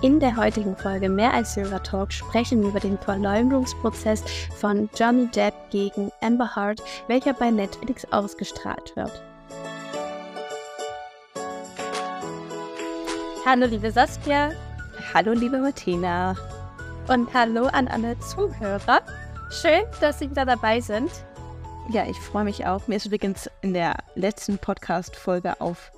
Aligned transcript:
In 0.00 0.20
der 0.20 0.36
heutigen 0.36 0.76
Folge 0.76 1.08
Mehr 1.08 1.34
als 1.34 1.54
Silver 1.54 1.82
Talk 1.82 2.12
sprechen 2.12 2.62
wir 2.62 2.68
über 2.68 2.78
den 2.78 2.96
Verleumdungsprozess 2.98 4.22
von 4.60 4.88
Johnny 4.94 5.26
Depp 5.26 5.54
gegen 5.70 6.12
Amber 6.20 6.54
Heard, 6.54 6.80
welcher 7.08 7.32
bei 7.32 7.50
Netflix 7.50 8.04
ausgestrahlt 8.12 8.94
wird. 8.94 9.10
Hallo 13.44 13.66
liebe 13.66 13.90
Saskia. 13.90 14.52
Hallo 15.12 15.32
liebe 15.32 15.58
Martina. 15.58 16.36
Und 17.08 17.34
hallo 17.34 17.66
an 17.66 17.88
alle 17.88 18.16
Zuhörer. 18.20 19.02
Schön, 19.50 19.82
dass 20.00 20.20
Sie 20.20 20.30
wieder 20.30 20.46
dabei 20.46 20.80
sind. 20.80 21.10
Ja, 21.90 22.06
ich 22.06 22.18
freue 22.18 22.44
mich 22.44 22.64
auch. 22.66 22.86
Mir 22.86 22.96
ist 22.96 23.06
übrigens 23.06 23.50
in 23.62 23.74
der 23.74 23.96
letzten 24.14 24.58
Podcast-Folge 24.58 25.60
auf 25.60 25.90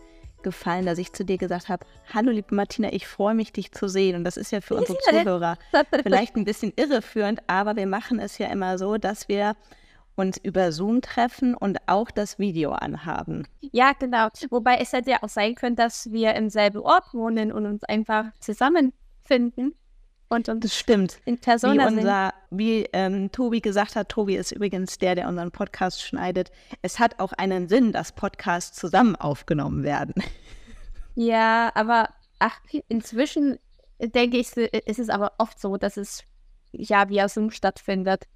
gefallen, 0.42 0.86
dass 0.86 0.98
ich 0.98 1.12
zu 1.12 1.24
dir 1.24 1.38
gesagt 1.38 1.68
habe, 1.68 1.86
hallo 2.12 2.30
liebe 2.30 2.54
Martina, 2.54 2.92
ich 2.92 3.06
freue 3.06 3.34
mich, 3.34 3.52
dich 3.52 3.72
zu 3.72 3.88
sehen. 3.88 4.16
Und 4.16 4.24
das 4.24 4.36
ist 4.36 4.52
ja 4.52 4.60
für 4.60 4.76
unsere 4.76 4.98
Zuhörer 4.98 5.58
vielleicht 6.02 6.36
ein 6.36 6.44
bisschen 6.44 6.72
irreführend, 6.76 7.40
aber 7.46 7.76
wir 7.76 7.86
machen 7.86 8.18
es 8.18 8.38
ja 8.38 8.48
immer 8.48 8.78
so, 8.78 8.96
dass 8.96 9.28
wir 9.28 9.56
uns 10.16 10.36
über 10.36 10.70
Zoom 10.72 11.00
treffen 11.00 11.54
und 11.54 11.78
auch 11.86 12.10
das 12.10 12.38
Video 12.38 12.72
anhaben. 12.72 13.46
Ja, 13.60 13.92
genau. 13.98 14.28
Wobei 14.50 14.76
es 14.78 14.92
hätte 14.92 15.10
ja 15.10 15.22
auch 15.22 15.28
sein 15.28 15.54
können, 15.54 15.76
dass 15.76 16.12
wir 16.12 16.34
im 16.34 16.50
selben 16.50 16.80
Ort 16.80 17.14
wohnen 17.14 17.52
und 17.52 17.66
uns 17.66 17.84
einfach 17.84 18.26
zusammenfinden. 18.38 19.74
Und, 20.30 20.48
und 20.48 20.62
das 20.62 20.76
stimmt. 20.76 21.18
In 21.24 21.38
Persona 21.38 21.90
wie 21.90 21.96
unser, 21.96 22.34
wie 22.50 22.88
ähm, 22.92 23.32
Tobi 23.32 23.60
gesagt 23.60 23.96
hat, 23.96 24.08
Tobi 24.08 24.36
ist 24.36 24.52
übrigens 24.52 24.96
der, 24.96 25.16
der 25.16 25.28
unseren 25.28 25.50
Podcast 25.50 26.02
schneidet. 26.02 26.52
Es 26.82 27.00
hat 27.00 27.18
auch 27.18 27.32
einen 27.32 27.68
Sinn, 27.68 27.90
dass 27.90 28.12
Podcasts 28.12 28.78
zusammen 28.78 29.16
aufgenommen 29.16 29.82
werden. 29.82 30.14
Ja, 31.16 31.72
aber 31.74 32.10
ach, 32.38 32.60
inzwischen 32.88 33.58
denke 33.98 34.38
ich, 34.38 34.56
ist 34.56 34.98
es 35.00 35.08
aber 35.10 35.32
oft 35.38 35.60
so, 35.60 35.76
dass 35.76 35.96
es 35.96 36.22
ja 36.70 37.08
via 37.08 37.28
Zoom 37.28 37.50
stattfindet. 37.50 38.26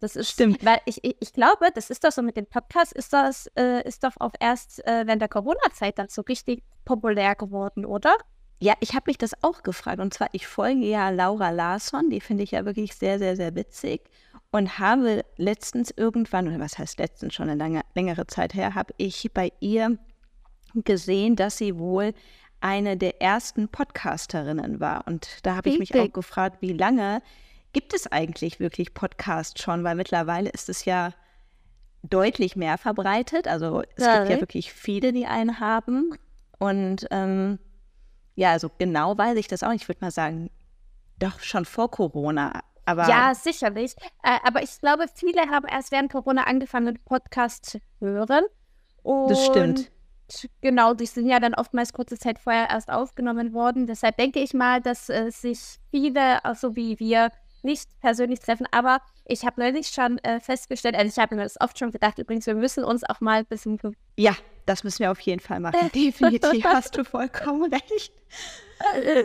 Das 0.00 0.16
ist 0.16 0.30
stimmt. 0.32 0.62
Weil 0.64 0.80
ich, 0.84 1.02
ich, 1.04 1.16
ich 1.20 1.32
glaube, 1.32 1.68
das 1.72 1.88
ist 1.88 2.04
doch 2.04 2.10
so 2.10 2.22
mit 2.22 2.36
dem 2.36 2.44
Podcast, 2.44 2.92
ist 2.92 3.12
das, 3.12 3.46
äh, 3.56 3.86
ist 3.86 4.04
doch 4.04 4.12
auch 4.18 4.32
erst 4.40 4.84
äh, 4.86 5.06
während 5.06 5.22
der 5.22 5.28
Corona-Zeit 5.28 5.98
dann 5.98 6.08
so 6.08 6.22
richtig 6.22 6.64
populär 6.84 7.36
geworden, 7.36 7.86
oder? 7.86 8.14
Ja, 8.58 8.74
ich 8.80 8.94
habe 8.94 9.04
mich 9.08 9.18
das 9.18 9.42
auch 9.42 9.62
gefragt. 9.62 10.00
Und 10.00 10.14
zwar, 10.14 10.28
ich 10.32 10.46
folge 10.46 10.86
ja 10.86 11.10
Laura 11.10 11.50
Larsson, 11.50 12.08
die 12.10 12.20
finde 12.20 12.42
ich 12.42 12.52
ja 12.52 12.64
wirklich 12.64 12.94
sehr, 12.94 13.18
sehr, 13.18 13.36
sehr 13.36 13.54
witzig. 13.54 14.02
Und 14.50 14.78
habe 14.78 15.24
letztens 15.36 15.92
irgendwann, 15.94 16.48
oder 16.48 16.60
was 16.60 16.78
heißt 16.78 16.98
letztens, 16.98 17.34
schon 17.34 17.50
eine 17.50 17.58
lange, 17.58 17.82
längere 17.94 18.26
Zeit 18.26 18.54
her, 18.54 18.74
habe 18.74 18.94
ich 18.96 19.30
bei 19.34 19.52
ihr 19.60 19.98
gesehen, 20.74 21.36
dass 21.36 21.58
sie 21.58 21.78
wohl 21.78 22.14
eine 22.60 22.96
der 22.96 23.20
ersten 23.20 23.68
Podcasterinnen 23.68 24.80
war. 24.80 25.06
Und 25.06 25.28
da 25.42 25.56
habe 25.56 25.68
ich 25.68 25.78
mich 25.78 25.94
auch 25.94 26.12
gefragt, 26.12 26.58
wie 26.60 26.72
lange 26.72 27.22
gibt 27.72 27.92
es 27.92 28.10
eigentlich 28.10 28.58
wirklich 28.58 28.94
Podcasts 28.94 29.62
schon? 29.62 29.84
Weil 29.84 29.96
mittlerweile 29.96 30.48
ist 30.48 30.70
es 30.70 30.86
ja 30.86 31.12
deutlich 32.02 32.56
mehr 32.56 32.78
verbreitet. 32.78 33.48
Also 33.48 33.82
es 33.96 34.04
ja, 34.04 34.18
gibt 34.18 34.30
ja 34.30 34.40
wirklich 34.40 34.72
viele, 34.72 35.12
die 35.12 35.26
einen 35.26 35.60
haben. 35.60 36.16
Und 36.58 37.06
ähm, 37.10 37.58
ja, 38.36 38.52
also 38.52 38.70
genau 38.78 39.18
weiß 39.18 39.36
ich 39.38 39.48
das 39.48 39.62
auch. 39.62 39.72
Ich 39.72 39.88
würde 39.88 40.02
mal 40.02 40.10
sagen, 40.10 40.50
doch 41.18 41.40
schon 41.40 41.64
vor 41.64 41.90
Corona. 41.90 42.60
Aber 42.84 43.08
ja, 43.08 43.34
sicherlich. 43.34 43.96
Äh, 44.22 44.38
aber 44.44 44.62
ich 44.62 44.78
glaube, 44.80 45.06
viele 45.12 45.42
haben 45.50 45.66
erst 45.66 45.90
während 45.90 46.12
Corona 46.12 46.44
angefangen, 46.44 46.86
mit 46.86 47.04
Podcast 47.04 47.64
zu 47.66 47.80
hören. 47.98 48.44
Und 49.02 49.30
das 49.30 49.44
stimmt. 49.44 49.90
Genau, 50.60 50.94
die 50.94 51.06
sind 51.06 51.28
ja 51.28 51.40
dann 51.40 51.54
oftmals 51.54 51.92
kurze 51.92 52.18
Zeit 52.18 52.38
vorher 52.38 52.68
erst 52.70 52.90
aufgenommen 52.90 53.52
worden. 53.52 53.86
Deshalb 53.86 54.16
denke 54.16 54.40
ich 54.40 54.54
mal, 54.54 54.80
dass 54.80 55.08
äh, 55.08 55.30
sich 55.30 55.78
viele, 55.90 56.36
so 56.36 56.40
also 56.42 56.76
wie 56.76 56.98
wir, 56.98 57.30
nicht 57.66 57.90
persönlich 58.00 58.40
treffen. 58.40 58.66
Aber 58.70 59.00
ich 59.26 59.44
habe 59.44 59.60
neulich 59.60 59.88
schon 59.88 60.18
äh, 60.18 60.40
festgestellt, 60.40 60.94
also 60.94 61.08
ich 61.08 61.18
habe 61.22 61.34
mir 61.34 61.42
das 61.42 61.60
oft 61.60 61.78
schon 61.78 61.90
gedacht, 61.90 62.18
übrigens, 62.18 62.46
wir 62.46 62.54
müssen 62.54 62.84
uns 62.84 63.04
auch 63.04 63.20
mal 63.20 63.40
ein 63.40 63.46
bisschen. 63.46 63.78
Ja, 64.16 64.34
das 64.64 64.84
müssen 64.84 65.00
wir 65.00 65.10
auf 65.10 65.20
jeden 65.20 65.40
Fall 65.40 65.60
machen. 65.60 65.90
Definitiv 65.94 66.64
hast 66.64 66.96
du 66.96 67.04
vollkommen 67.04 67.72
recht. 67.72 68.12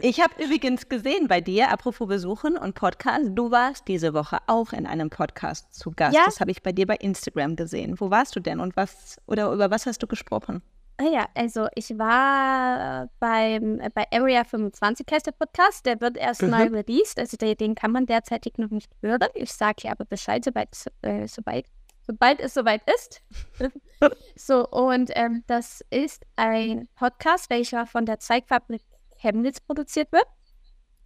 Ich 0.02 0.22
habe 0.22 0.42
übrigens 0.42 0.88
gesehen 0.88 1.28
bei 1.28 1.42
dir, 1.42 1.72
apropos 1.72 2.08
Besuchen 2.08 2.58
und 2.58 2.74
Podcast, 2.74 3.32
du 3.34 3.52
warst 3.52 3.88
diese 3.88 4.14
Woche 4.14 4.38
auch 4.48 4.72
in 4.72 4.86
einem 4.86 5.10
Podcast 5.10 5.74
zu 5.74 5.92
Gast. 5.92 6.16
Ja? 6.16 6.24
Das 6.26 6.40
habe 6.40 6.52
ich 6.52 6.64
bei 6.64 6.72
dir 6.72 6.88
bei 6.88 6.96
Instagram 6.96 7.56
gesehen. 7.58 8.00
Wo 8.00 8.10
warst 8.10 8.36
du 8.36 8.40
denn 8.40 8.60
und 8.60 8.78
was 8.78 9.18
oder 9.28 9.52
über 9.52 9.70
was 9.70 9.86
hast 9.86 10.02
du 10.02 10.08
gesprochen? 10.08 10.62
Ah 11.02 11.10
ja, 11.10 11.28
also 11.34 11.68
ich 11.74 11.98
war 11.98 13.10
beim, 13.20 13.80
äh, 13.80 13.90
bei 13.92 14.06
Area 14.12 14.44
25 14.44 15.08
heißt 15.12 15.26
der 15.26 15.32
Podcast. 15.32 15.84
Der 15.88 16.00
wird 16.00 16.16
erst 16.16 16.44
mhm. 16.44 16.52
mal 16.52 16.68
released. 16.68 17.18
Also 17.18 17.38
den, 17.38 17.58
den, 17.58 17.74
kann 17.74 17.92
man 17.92 18.06
derzeitig 18.06 18.60
noch 18.60 18.70
nicht 18.70 18.92
hören. 19.02 19.30
Ich 19.34 19.52
sage 19.52 19.78
hier 19.82 19.92
aber 19.92 20.06
Bescheid, 20.06 20.46
sobald, 20.46 20.70
äh, 21.02 21.28
sobald, 21.28 21.66
sobald 22.06 22.40
es 22.40 22.54
soweit 22.54 22.84
ist. 22.96 23.24
so, 24.36 24.68
und 24.68 25.10
ähm, 25.16 25.44
das 25.48 25.84
ist 25.90 26.24
ein 26.36 26.88
Podcast, 26.94 27.50
welcher 27.50 27.88
von 27.88 28.06
der 28.06 28.20
Zeigfabrik 28.20 28.84
Chemnitz 29.18 29.60
produziert 29.60 30.12
wird. 30.12 30.28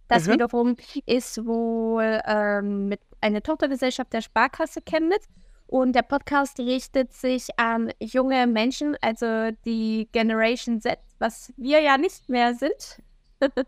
Das 0.08 0.26
mhm. 0.26 0.32
wiederum 0.32 0.76
ist 1.06 1.46
wohl 1.46 2.20
ähm, 2.26 2.88
mit 2.88 3.00
einer 3.22 3.42
Tochtergesellschaft 3.42 4.12
der 4.12 4.20
Sparkasse 4.20 4.82
Chemnitz. 4.82 5.26
Und 5.66 5.94
der 5.94 6.02
Podcast 6.02 6.58
richtet 6.60 7.12
sich 7.12 7.48
an 7.56 7.92
junge 8.00 8.46
Menschen, 8.46 8.96
also 9.00 9.50
die 9.64 10.08
Generation 10.12 10.80
Z, 10.80 10.98
was 11.18 11.52
wir 11.56 11.80
ja 11.80 11.98
nicht 11.98 12.28
mehr 12.28 12.54
sind. 12.54 13.02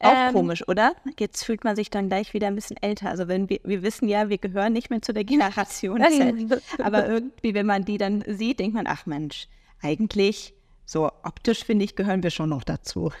Auch 0.00 0.12
ähm, 0.12 0.32
komisch, 0.34 0.66
oder? 0.68 0.92
Jetzt 1.18 1.44
fühlt 1.44 1.64
man 1.64 1.76
sich 1.76 1.90
dann 1.90 2.08
gleich 2.08 2.34
wieder 2.34 2.48
ein 2.48 2.54
bisschen 2.54 2.76
älter. 2.82 3.08
Also 3.08 3.28
wenn 3.28 3.48
wir, 3.48 3.60
wir 3.64 3.82
wissen 3.82 4.08
ja, 4.08 4.28
wir 4.28 4.38
gehören 4.38 4.72
nicht 4.72 4.90
mehr 4.90 5.00
zu 5.00 5.12
der 5.12 5.24
Generation 5.24 6.02
Z. 6.02 6.62
aber 6.82 7.08
irgendwie, 7.08 7.54
wenn 7.54 7.66
man 7.66 7.84
die 7.84 7.98
dann 7.98 8.22
sieht, 8.26 8.58
denkt 8.58 8.74
man, 8.74 8.86
ach 8.86 9.06
Mensch, 9.06 9.48
eigentlich, 9.80 10.54
so 10.84 11.06
optisch 11.22 11.64
finde 11.64 11.84
ich, 11.84 11.96
gehören 11.96 12.22
wir 12.22 12.30
schon 12.30 12.50
noch 12.50 12.64
dazu. 12.64 13.12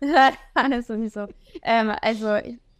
Sowieso. 0.86 1.28
Ähm, 1.62 1.92
also 2.00 2.38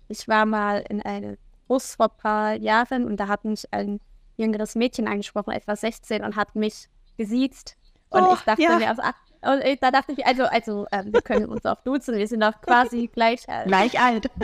ich 0.08 0.28
war 0.28 0.44
mal 0.44 0.84
in 0.88 1.00
einem 1.02 1.36
Bus 1.68 1.94
vor 1.94 2.10
ein 2.10 2.18
paar 2.18 2.54
Jahren 2.54 3.04
und 3.04 3.18
da 3.18 3.28
hat 3.28 3.44
mich 3.44 3.72
ein 3.72 4.00
jüngeres 4.42 4.74
Mädchen 4.74 5.08
angesprochen, 5.08 5.52
etwa 5.52 5.74
16, 5.74 6.24
und 6.24 6.36
hat 6.36 6.54
mich 6.54 6.88
gesiezt. 7.16 7.76
Und 8.10 8.24
oh, 8.24 8.34
ich 8.34 8.40
dachte 8.40 8.62
ja. 8.62 8.76
mir, 8.76 8.88
also, 8.88 9.02
und 9.42 9.64
ich, 9.64 9.80
da 9.80 9.90
dachte 9.90 10.12
ich, 10.12 10.26
also, 10.26 10.44
also 10.44 10.86
ähm, 10.92 11.12
wir 11.12 11.22
können 11.22 11.46
uns 11.46 11.64
auch 11.64 11.80
duzen, 11.82 12.16
wir 12.16 12.28
sind 12.28 12.42
doch 12.42 12.60
quasi 12.60 13.08
gleich 13.08 13.48
alt. 13.48 13.66
Gleich 13.66 13.98
alt. 13.98 14.30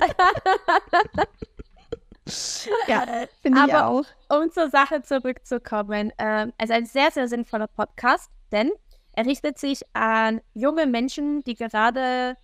ja, 2.86 3.04
finde 3.42 3.64
ich 3.66 3.74
auch. 3.74 4.04
Um 4.28 4.50
zur 4.50 4.70
Sache 4.70 5.02
zurückzukommen, 5.02 6.12
ähm, 6.18 6.52
also 6.58 6.72
ein 6.72 6.86
sehr, 6.86 7.10
sehr 7.10 7.28
sinnvoller 7.28 7.68
Podcast, 7.68 8.30
denn 8.50 8.72
er 9.12 9.26
richtet 9.26 9.58
sich 9.58 9.82
an 9.94 10.40
junge 10.54 10.86
Menschen, 10.86 11.42
die 11.44 11.54
gerade 11.54 12.36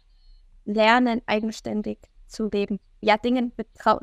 lernen, 0.64 1.22
eigenständig 1.26 1.98
zu 2.26 2.48
leben. 2.48 2.80
Ja, 3.00 3.16
Dingen 3.16 3.52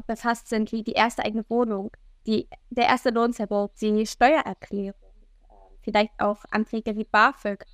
befasst 0.07 0.47
sind, 0.47 0.71
wie 0.71 0.83
die 0.83 0.93
erste 0.93 1.25
eigene 1.25 1.43
Wohnung, 1.49 1.91
die, 2.25 2.47
der 2.69 2.85
erste 2.85 3.09
Lohnverbot, 3.09 3.71
die 3.81 4.05
Steuererklärung, 4.05 4.95
ähm, 5.49 5.77
vielleicht 5.81 6.11
auch 6.19 6.43
Anträge 6.51 6.95
wie 6.95 7.05
BAföG 7.05 7.65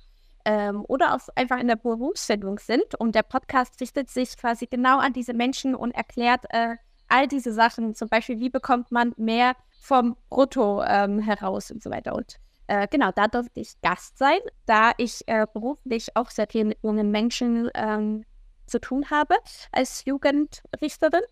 ähm, 0.44 0.84
oder 0.88 1.14
auch 1.14 1.28
einfach 1.34 1.58
in 1.58 1.68
der 1.68 1.76
Berufsfindung 1.76 2.58
sind. 2.58 2.94
Und 2.98 3.14
der 3.14 3.22
Podcast 3.22 3.80
richtet 3.80 4.10
sich 4.10 4.36
quasi 4.36 4.66
genau 4.66 4.98
an 4.98 5.12
diese 5.12 5.34
Menschen 5.34 5.74
und 5.74 5.92
erklärt 5.92 6.44
äh, 6.50 6.76
all 7.08 7.26
diese 7.26 7.52
Sachen, 7.52 7.94
zum 7.94 8.08
Beispiel, 8.08 8.38
wie 8.38 8.50
bekommt 8.50 8.90
man 8.90 9.14
mehr 9.16 9.56
vom 9.80 10.16
Brutto 10.28 10.82
ähm, 10.82 11.18
heraus 11.18 11.70
und 11.70 11.82
so 11.82 11.90
weiter. 11.90 12.14
Und 12.14 12.36
äh, 12.66 12.86
genau, 12.88 13.10
da 13.12 13.28
durfte 13.28 13.60
ich 13.60 13.80
Gast 13.80 14.18
sein, 14.18 14.38
da 14.66 14.92
ich 14.98 15.26
äh, 15.26 15.46
beruflich 15.52 16.14
auch 16.16 16.30
sehr 16.30 16.46
viel 16.46 16.66
mit 16.66 16.78
jungen 16.82 17.10
Menschen 17.10 17.70
ähm, 17.74 18.24
zu 18.66 18.78
tun 18.80 19.10
habe 19.10 19.36
als 19.72 20.04
Jugendrichterin. 20.04 21.22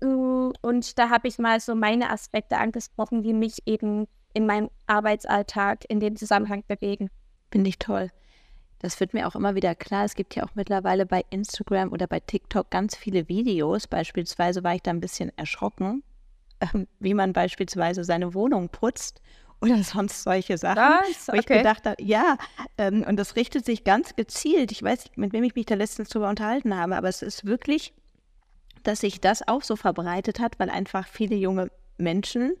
Mm, 0.00 0.50
und 0.60 0.98
da 0.98 1.10
habe 1.10 1.28
ich 1.28 1.38
mal 1.38 1.60
so 1.60 1.74
meine 1.74 2.10
Aspekte 2.10 2.58
angesprochen, 2.58 3.22
die 3.22 3.32
mich 3.32 3.58
eben 3.66 4.06
in 4.34 4.46
meinem 4.46 4.70
Arbeitsalltag 4.86 5.84
in 5.88 6.00
dem 6.00 6.16
Zusammenhang 6.16 6.62
bewegen. 6.68 7.08
Finde 7.50 7.68
ich 7.68 7.78
toll. 7.78 8.10
Das 8.80 9.00
wird 9.00 9.14
mir 9.14 9.26
auch 9.26 9.34
immer 9.34 9.54
wieder 9.54 9.74
klar. 9.74 10.04
Es 10.04 10.14
gibt 10.14 10.34
ja 10.34 10.44
auch 10.44 10.54
mittlerweile 10.54 11.06
bei 11.06 11.24
Instagram 11.30 11.92
oder 11.92 12.06
bei 12.06 12.20
TikTok 12.20 12.70
ganz 12.70 12.94
viele 12.94 13.28
Videos. 13.28 13.86
Beispielsweise 13.86 14.62
war 14.62 14.74
ich 14.74 14.82
da 14.82 14.90
ein 14.90 15.00
bisschen 15.00 15.32
erschrocken, 15.38 16.02
ähm, 16.60 16.86
wie 16.98 17.14
man 17.14 17.32
beispielsweise 17.32 18.04
seine 18.04 18.34
Wohnung 18.34 18.68
putzt 18.68 19.22
oder 19.62 19.82
sonst 19.82 20.22
solche 20.22 20.58
Sachen. 20.58 20.76
Das, 20.76 21.28
okay. 21.28 21.32
Wo 21.32 21.40
ich 21.40 21.46
gedacht 21.46 21.86
habe, 21.86 22.02
ja, 22.02 22.36
ähm, 22.76 23.04
und 23.08 23.16
das 23.16 23.36
richtet 23.36 23.64
sich 23.64 23.84
ganz 23.84 24.14
gezielt. 24.14 24.70
Ich 24.70 24.82
weiß 24.82 25.04
nicht, 25.04 25.16
mit 25.16 25.32
wem 25.32 25.44
ich 25.44 25.54
mich 25.54 25.64
da 25.64 25.74
letztens 25.74 26.10
drüber 26.10 26.28
unterhalten 26.28 26.76
habe, 26.76 26.94
aber 26.96 27.08
es 27.08 27.22
ist 27.22 27.46
wirklich 27.46 27.94
dass 28.86 29.00
sich 29.00 29.20
das 29.20 29.46
auch 29.46 29.62
so 29.62 29.76
verbreitet 29.76 30.40
hat, 30.40 30.58
weil 30.58 30.70
einfach 30.70 31.06
viele 31.06 31.36
junge 31.36 31.70
Menschen 31.98 32.54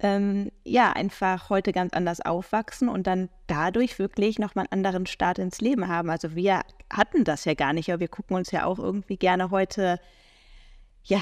ähm, 0.00 0.50
ja 0.64 0.92
einfach 0.92 1.48
heute 1.48 1.72
ganz 1.72 1.92
anders 1.92 2.20
aufwachsen 2.20 2.88
und 2.88 3.06
dann 3.06 3.28
dadurch 3.46 3.98
wirklich 3.98 4.38
nochmal 4.38 4.66
einen 4.70 4.84
anderen 4.84 5.06
Start 5.06 5.38
ins 5.38 5.60
Leben 5.60 5.88
haben. 5.88 6.10
Also 6.10 6.34
wir 6.34 6.62
hatten 6.90 7.24
das 7.24 7.44
ja 7.44 7.54
gar 7.54 7.72
nicht, 7.72 7.90
aber 7.90 8.00
wir 8.00 8.08
gucken 8.08 8.36
uns 8.36 8.50
ja 8.50 8.64
auch 8.64 8.78
irgendwie 8.78 9.16
gerne 9.16 9.50
heute, 9.50 10.00
ja, 11.04 11.20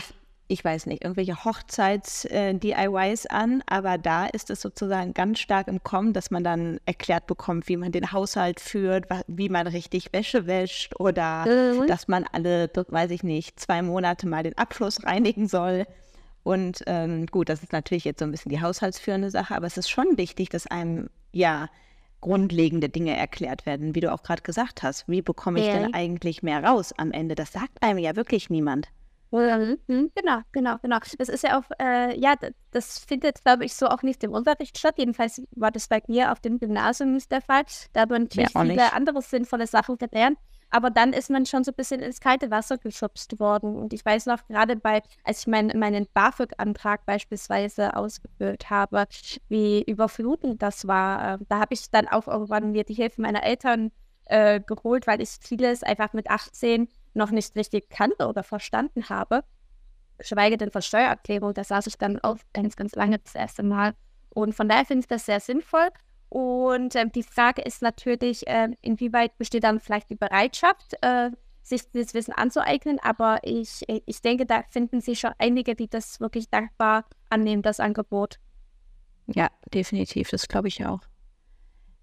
ich 0.51 0.65
weiß 0.65 0.87
nicht, 0.87 1.05
irgendwelche 1.05 1.45
Hochzeits-DIYs 1.45 3.25
äh, 3.25 3.29
an, 3.29 3.63
aber 3.67 3.99
da 3.99 4.27
ist 4.27 4.51
es 4.51 4.61
sozusagen 4.61 5.15
ganz 5.15 5.39
stark 5.39 5.69
im 5.69 5.83
Kommen, 5.85 6.13
dass 6.13 6.33
man 6.33 6.43
dann 6.43 6.81
erklärt 6.87 7.29
bekommt, 7.29 7.69
wie 7.69 7.77
man 7.77 7.93
den 7.93 8.11
Haushalt 8.11 8.59
führt, 8.59 9.07
wie 9.29 9.49
man 9.49 9.69
richtig 9.69 10.13
Wäsche 10.13 10.47
wäscht 10.47 10.99
oder 10.99 11.47
mhm. 11.47 11.87
dass 11.87 12.09
man 12.09 12.25
alle, 12.33 12.69
weiß 12.75 13.13
ich 13.13 13.23
nicht, 13.23 13.61
zwei 13.61 13.81
Monate 13.81 14.27
mal 14.27 14.43
den 14.43 14.59
Abfluss 14.59 15.05
reinigen 15.05 15.47
soll. 15.47 15.87
Und 16.43 16.83
ähm, 16.87 17.27
gut, 17.27 17.49
das 17.49 17.63
ist 17.63 17.73
natürlich 17.73 18.05
jetzt 18.05 18.19
so 18.19 18.25
ein 18.25 18.33
bisschen 18.33 18.51
die 18.51 18.61
haushaltsführende 18.61 19.31
Sache, 19.31 19.55
aber 19.55 19.69
es 19.69 19.77
ist 19.77 19.89
schon 19.89 20.19
wichtig, 20.19 20.49
dass 20.49 20.67
einem 20.67 21.11
ja 21.33 21.69
grundlegende 22.21 22.89
Dinge 22.89 23.17
erklärt 23.17 23.67
werden, 23.67 23.95
wie 23.95 24.01
du 24.01 24.13
auch 24.13 24.25
gerade 24.25 24.43
gesagt 24.43 24.83
hast. 24.83 25.09
Wie 25.09 25.23
bekomme 25.23 25.61
ich 25.61 25.67
ja. 25.67 25.79
denn 25.79 25.95
eigentlich 25.95 26.43
mehr 26.43 26.65
raus 26.65 26.93
am 26.97 27.13
Ende? 27.13 27.37
Das 27.37 27.53
sagt 27.53 27.83
einem 27.83 27.99
ja 27.99 28.17
wirklich 28.17 28.51
niemand. 28.51 28.89
Mhm, 29.33 29.79
mhm, 29.87 30.11
genau, 30.15 30.41
genau, 30.51 30.77
genau. 30.83 30.99
Das 31.19 31.29
ist 31.29 31.45
ja 31.45 31.59
auch, 31.59 31.65
äh, 31.81 32.19
ja, 32.19 32.35
das 32.73 32.99
findet, 32.99 33.45
glaube 33.45 33.65
ich, 33.65 33.75
so 33.75 33.87
auch 33.87 34.03
nicht 34.03 34.25
im 34.25 34.33
Unterricht 34.33 34.77
statt. 34.77 34.97
Jedenfalls 34.99 35.43
war 35.53 35.71
das 35.71 35.87
bei 35.87 36.03
mir 36.09 36.33
auf 36.33 36.41
dem 36.41 36.59
Gymnasium 36.59 37.13
nicht 37.13 37.31
der 37.31 37.41
Fall. 37.41 37.63
Da 37.93 38.01
haben 38.01 38.25
natürlich 38.25 38.53
ja, 38.53 38.61
viele 38.61 38.93
andere 38.93 39.23
sinnvolle 39.23 39.69
Sachen 39.69 39.99
gelernt. 39.99 40.39
Aber 40.71 40.91
dann 40.91 41.13
ist 41.13 41.31
man 41.31 41.47
schon 41.47 41.65
so 41.65 41.73
ein 41.73 41.75
bisschen 41.77 42.01
ins 42.01 42.21
kalte 42.21 42.51
Wasser 42.51 42.79
geschubst 42.79 43.39
worden. 43.41 43.77
Und 43.77 43.93
ich 43.93 44.05
weiß 44.05 44.27
noch, 44.27 44.47
gerade 44.47 44.77
bei, 44.77 45.03
als 45.25 45.41
ich 45.41 45.47
mein, 45.49 45.73
meinen 45.77 46.07
BAföG-Antrag 46.15 47.05
beispielsweise 47.07 47.97
ausgefüllt 47.97 48.71
habe, 48.71 49.07
wie 49.49 49.83
überflutend 49.83 50.63
das 50.63 50.87
war. 50.87 51.35
Ähm, 51.35 51.47
da 51.49 51.61
habe 51.61 51.75
ich 51.75 51.91
dann 51.91 52.09
auch 52.09 52.29
irgendwann 52.29 52.71
mir 52.73 52.85
die 52.85 52.95
Hilfe 52.95 53.21
meiner 53.21 53.43
Eltern 53.43 53.91
äh, 54.27 54.61
geholt, 54.61 55.09
weil 55.09 55.21
ich 55.21 55.31
vieles 55.41 55.83
einfach 55.83 56.13
mit 56.13 56.31
18 56.31 56.89
noch 57.15 57.31
nicht 57.31 57.57
richtig 57.57 57.91
kannte 57.91 58.29
oder 58.29 58.43
verstanden 58.43 59.09
habe. 59.09 59.45
Schweige 60.21 60.57
denn 60.57 60.71
von 60.71 60.83
Steuererklärung, 60.83 61.55
da 61.55 61.65
saß 61.65 61.87
ich 61.87 61.97
dann 61.97 62.19
auch 62.21 62.37
ganz, 62.53 62.77
ganz 62.77 62.95
lange 62.95 63.19
das 63.19 63.35
erste 63.35 63.63
Mal. 63.63 63.95
Und 64.31 64.55
von 64.55 64.69
daher 64.69 64.85
finde 64.85 65.01
ich 65.01 65.09
das 65.09 65.27
sehr 65.27 65.41
sinnvoll. 65.41 65.89
Und 66.29 66.95
ähm, 66.95 67.11
die 67.11 67.25
Frage 67.25 67.63
ist 67.63 67.83
natürlich, 67.83 68.47
äh, 68.47 68.69
inwieweit 68.83 69.37
besteht 69.39 69.65
dann 69.65 69.81
vielleicht 69.81 70.11
die 70.11 70.17
Bereitschaft, 70.17 70.95
äh, 71.03 71.31
sich 71.63 71.91
das 71.91 72.15
Wissen 72.15 72.33
anzueignen. 72.33 72.99
Aber 73.03 73.41
ich, 73.43 73.85
ich 73.89 74.23
denke, 74.23 74.47
da 74.47 74.63
finden 74.71 75.01
sich 75.01 75.19
schon 75.21 75.33
einige, 75.39 75.75
die 75.75 75.89
das 75.89 76.21
wirklich 76.21 76.49
dankbar 76.49 77.05
annehmen, 77.31 77.63
das 77.63 77.81
Angebot. 77.81 78.39
Ja, 79.27 79.51
definitiv. 79.73 80.31
Das 80.31 80.49
glaube 80.49 80.69
ich 80.69 80.85
auch. 80.87 81.01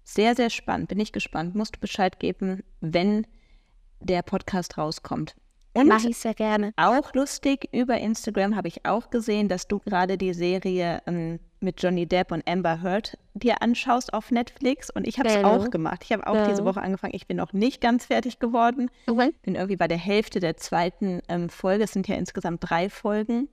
Sehr, 0.04 0.34
sehr 0.34 0.50
spannend. 0.50 0.88
Bin 0.88 1.00
ich 1.00 1.12
gespannt. 1.12 1.54
Musst 1.54 1.76
du 1.76 1.80
Bescheid 1.80 2.18
geben, 2.18 2.64
wenn 2.80 3.26
der 4.00 4.22
Podcast 4.22 4.78
rauskommt. 4.78 5.34
Mache 5.74 6.08
ich 6.08 6.18
sehr 6.18 6.34
gerne. 6.34 6.72
Auch 6.76 7.14
lustig, 7.14 7.68
über 7.72 7.98
Instagram 7.98 8.56
habe 8.56 8.68
ich 8.68 8.84
auch 8.84 9.10
gesehen, 9.10 9.48
dass 9.48 9.68
du 9.68 9.78
gerade 9.78 10.18
die 10.18 10.34
Serie 10.34 11.02
ähm, 11.06 11.38
mit 11.60 11.82
Johnny 11.82 12.06
Depp 12.06 12.32
und 12.32 12.48
Amber 12.48 12.82
Heard 12.82 13.16
dir 13.34 13.62
anschaust 13.62 14.12
auf 14.12 14.30
Netflix. 14.30 14.90
Und 14.90 15.06
ich 15.06 15.18
habe 15.18 15.28
es 15.28 15.44
auch 15.44 15.70
gemacht. 15.70 16.00
Ich 16.04 16.12
habe 16.12 16.26
auch 16.26 16.34
ja. 16.34 16.48
diese 16.48 16.64
Woche 16.64 16.80
angefangen. 16.80 17.14
Ich 17.14 17.26
bin 17.26 17.36
noch 17.36 17.52
nicht 17.52 17.80
ganz 17.80 18.06
fertig 18.06 18.38
geworden. 18.38 18.90
Okay. 19.06 19.32
Bin 19.42 19.54
irgendwie 19.54 19.76
bei 19.76 19.88
der 19.88 19.98
Hälfte 19.98 20.40
der 20.40 20.56
zweiten 20.56 21.20
ähm, 21.28 21.48
Folge. 21.48 21.84
Es 21.84 21.92
sind 21.92 22.08
ja 22.08 22.16
insgesamt 22.16 22.68
drei 22.68 22.90
Folgen. 22.90 23.48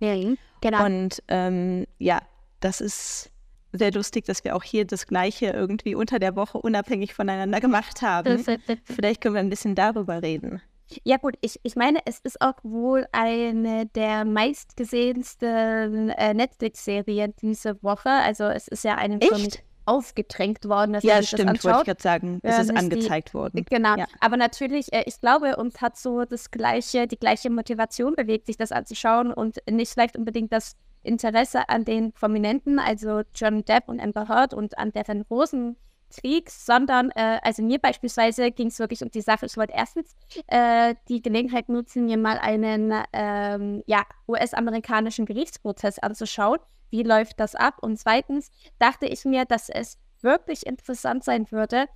Ja, 0.00 0.14
genau. 0.60 0.84
Und 0.84 1.22
ähm, 1.28 1.86
ja, 1.98 2.20
das 2.60 2.80
ist 2.80 3.31
sehr 3.72 3.92
lustig, 3.92 4.24
dass 4.26 4.44
wir 4.44 4.54
auch 4.54 4.62
hier 4.62 4.84
das 4.86 5.06
Gleiche 5.06 5.46
irgendwie 5.46 5.94
unter 5.94 6.18
der 6.18 6.36
Woche 6.36 6.58
unabhängig 6.58 7.14
voneinander 7.14 7.60
gemacht 7.60 8.02
haben. 8.02 8.44
Vielleicht 8.84 9.20
können 9.20 9.34
wir 9.34 9.40
ein 9.40 9.50
bisschen 9.50 9.74
darüber 9.74 10.22
reden. 10.22 10.60
Ja 11.04 11.16
gut, 11.16 11.36
ich, 11.40 11.58
ich 11.62 11.74
meine, 11.74 12.00
es 12.04 12.18
ist 12.18 12.40
auch 12.40 12.56
wohl 12.62 13.06
eine 13.12 13.86
der 13.86 14.24
meistgesehensten 14.24 16.10
äh, 16.10 16.34
Netflix-Serien 16.34 17.34
diese 17.40 17.82
Woche. 17.82 18.10
Also 18.10 18.44
es 18.44 18.68
ist 18.68 18.84
ja 18.84 18.96
einem 18.96 19.20
schon 19.22 19.48
aufgedrängt 19.84 20.68
worden, 20.68 20.92
dass 20.92 21.02
ja, 21.02 21.22
stimmt, 21.22 21.56
das 21.56 21.64
wollte 21.64 21.78
ich 21.78 21.84
gerade 21.86 22.02
sagen. 22.02 22.40
Es 22.42 22.58
ist 22.58 22.76
angezeigt 22.76 23.30
die, 23.30 23.34
worden. 23.34 23.64
Genau. 23.68 23.96
Ja. 23.96 24.06
Aber 24.20 24.36
natürlich, 24.36 24.92
äh, 24.92 25.02
ich 25.06 25.20
glaube, 25.20 25.56
uns 25.56 25.80
hat 25.80 25.96
so 25.96 26.24
das 26.24 26.50
gleiche, 26.50 27.06
die 27.06 27.18
gleiche 27.18 27.50
Motivation 27.50 28.14
bewegt, 28.14 28.46
sich 28.46 28.56
das 28.56 28.70
anzuschauen 28.70 29.32
und 29.32 29.58
nicht 29.68 29.92
vielleicht 29.92 30.16
unbedingt 30.16 30.52
das 30.52 30.76
Interesse 31.02 31.68
an 31.68 31.84
den 31.84 32.12
Prominenten, 32.12 32.78
also 32.78 33.22
John 33.34 33.64
Depp 33.64 33.88
und 33.88 34.00
Amber 34.00 34.28
Heard 34.28 34.54
und 34.54 34.78
an 34.78 34.92
deren 34.92 35.22
Rosenkrieg, 35.22 36.50
sondern 36.50 37.10
äh, 37.10 37.38
also 37.42 37.62
mir 37.62 37.78
beispielsweise 37.78 38.50
ging 38.50 38.68
es 38.68 38.78
wirklich 38.78 39.02
um 39.02 39.10
die 39.10 39.20
Sache, 39.20 39.46
ich 39.46 39.56
wollte 39.56 39.74
erstens 39.74 40.14
äh, 40.46 40.94
die 41.08 41.22
Gelegenheit 41.22 41.68
nutzen, 41.68 42.06
mir 42.06 42.18
mal 42.18 42.38
einen 42.38 42.94
ähm, 43.12 43.82
ja, 43.86 44.04
US-amerikanischen 44.28 45.26
Gerichtsprozess 45.26 45.98
anzuschauen. 45.98 46.58
Wie 46.90 47.02
läuft 47.02 47.40
das 47.40 47.54
ab? 47.54 47.78
Und 47.80 47.98
zweitens 47.98 48.50
dachte 48.78 49.06
ich 49.06 49.24
mir, 49.24 49.44
dass 49.44 49.68
es 49.68 49.98
wirklich 50.20 50.66
interessant 50.66 51.24
sein 51.24 51.50
würde, 51.50 51.86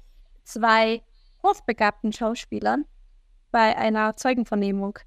zwei 0.44 1.02
hochbegabten 1.42 2.12
Schauspielern 2.12 2.86
bei 3.50 3.76
einer 3.76 4.16
Zeugenvernehmung 4.16 4.98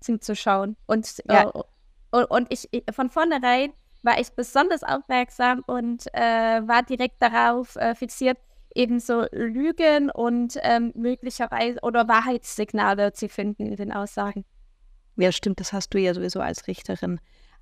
zuzuschauen. 0.00 0.76
Und 0.86 1.22
ja. 1.28 1.48
äh, 1.48 1.62
und, 2.10 2.46
ich, 2.50 2.68
von 2.92 3.10
vornherein 3.10 3.72
war 4.02 4.18
ich 4.18 4.30
besonders 4.30 4.82
aufmerksam 4.82 5.62
und 5.66 6.06
äh, 6.14 6.20
war 6.66 6.82
direkt 6.82 7.20
darauf 7.20 7.76
äh, 7.76 7.94
fixiert, 7.94 8.38
ebenso 8.74 9.26
Lügen 9.32 10.10
und 10.10 10.56
ähm, 10.62 10.92
möglicherweise 10.94 11.80
oder 11.82 12.08
Wahrheitssignale 12.08 13.12
zu 13.12 13.28
finden 13.28 13.66
in 13.66 13.76
den 13.76 13.92
Aussagen. 13.92 14.44
Ja, 15.16 15.32
stimmt, 15.32 15.60
das 15.60 15.72
hast 15.72 15.92
du 15.92 15.98
ja 15.98 16.14
sowieso 16.14 16.40
als 16.40 16.66
Richterin 16.66 17.20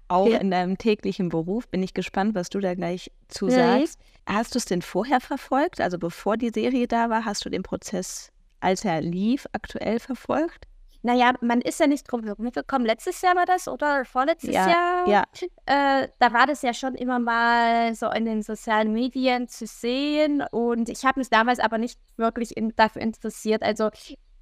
auch 0.08 0.28
ja. 0.28 0.38
in 0.38 0.50
deinem 0.50 0.78
täglichen 0.78 1.28
Beruf. 1.28 1.68
Bin 1.68 1.82
ich 1.82 1.94
gespannt, 1.94 2.34
was 2.34 2.48
du 2.48 2.60
da 2.60 2.74
gleich 2.74 3.10
zu 3.28 3.48
sagst. 3.50 3.98
Ja. 4.26 4.36
Hast 4.36 4.54
du 4.54 4.58
es 4.58 4.64
denn 4.64 4.82
vorher 4.82 5.20
verfolgt? 5.20 5.80
Also 5.80 5.98
bevor 5.98 6.36
die 6.36 6.50
Serie 6.50 6.86
da 6.86 7.10
war, 7.10 7.24
hast 7.24 7.44
du 7.44 7.50
den 7.50 7.62
Prozess, 7.62 8.30
als 8.60 8.84
er 8.84 9.00
lief, 9.00 9.46
aktuell 9.52 9.98
verfolgt? 9.98 10.67
Naja, 11.02 11.32
man 11.40 11.60
ist 11.60 11.78
ja 11.78 11.86
nicht 11.86 12.10
drum 12.10 12.24
herum 12.24 12.50
gekommen. 12.50 12.84
Letztes 12.84 13.22
Jahr 13.22 13.36
war 13.36 13.46
das 13.46 13.68
oder 13.68 14.04
vorletztes 14.04 14.54
ja, 14.54 14.68
Jahr? 14.68 15.08
Ja. 15.08 15.24
Äh, 15.66 16.08
da 16.18 16.32
war 16.32 16.46
das 16.46 16.62
ja 16.62 16.74
schon 16.74 16.94
immer 16.96 17.20
mal 17.20 17.94
so 17.94 18.10
in 18.10 18.24
den 18.24 18.42
sozialen 18.42 18.92
Medien 18.92 19.48
zu 19.48 19.66
sehen. 19.66 20.42
Und 20.50 20.88
ich 20.88 21.04
habe 21.04 21.20
mich 21.20 21.30
damals 21.30 21.60
aber 21.60 21.78
nicht 21.78 22.00
wirklich 22.16 22.56
in, 22.56 22.74
dafür 22.74 23.02
interessiert. 23.02 23.62
Also 23.62 23.90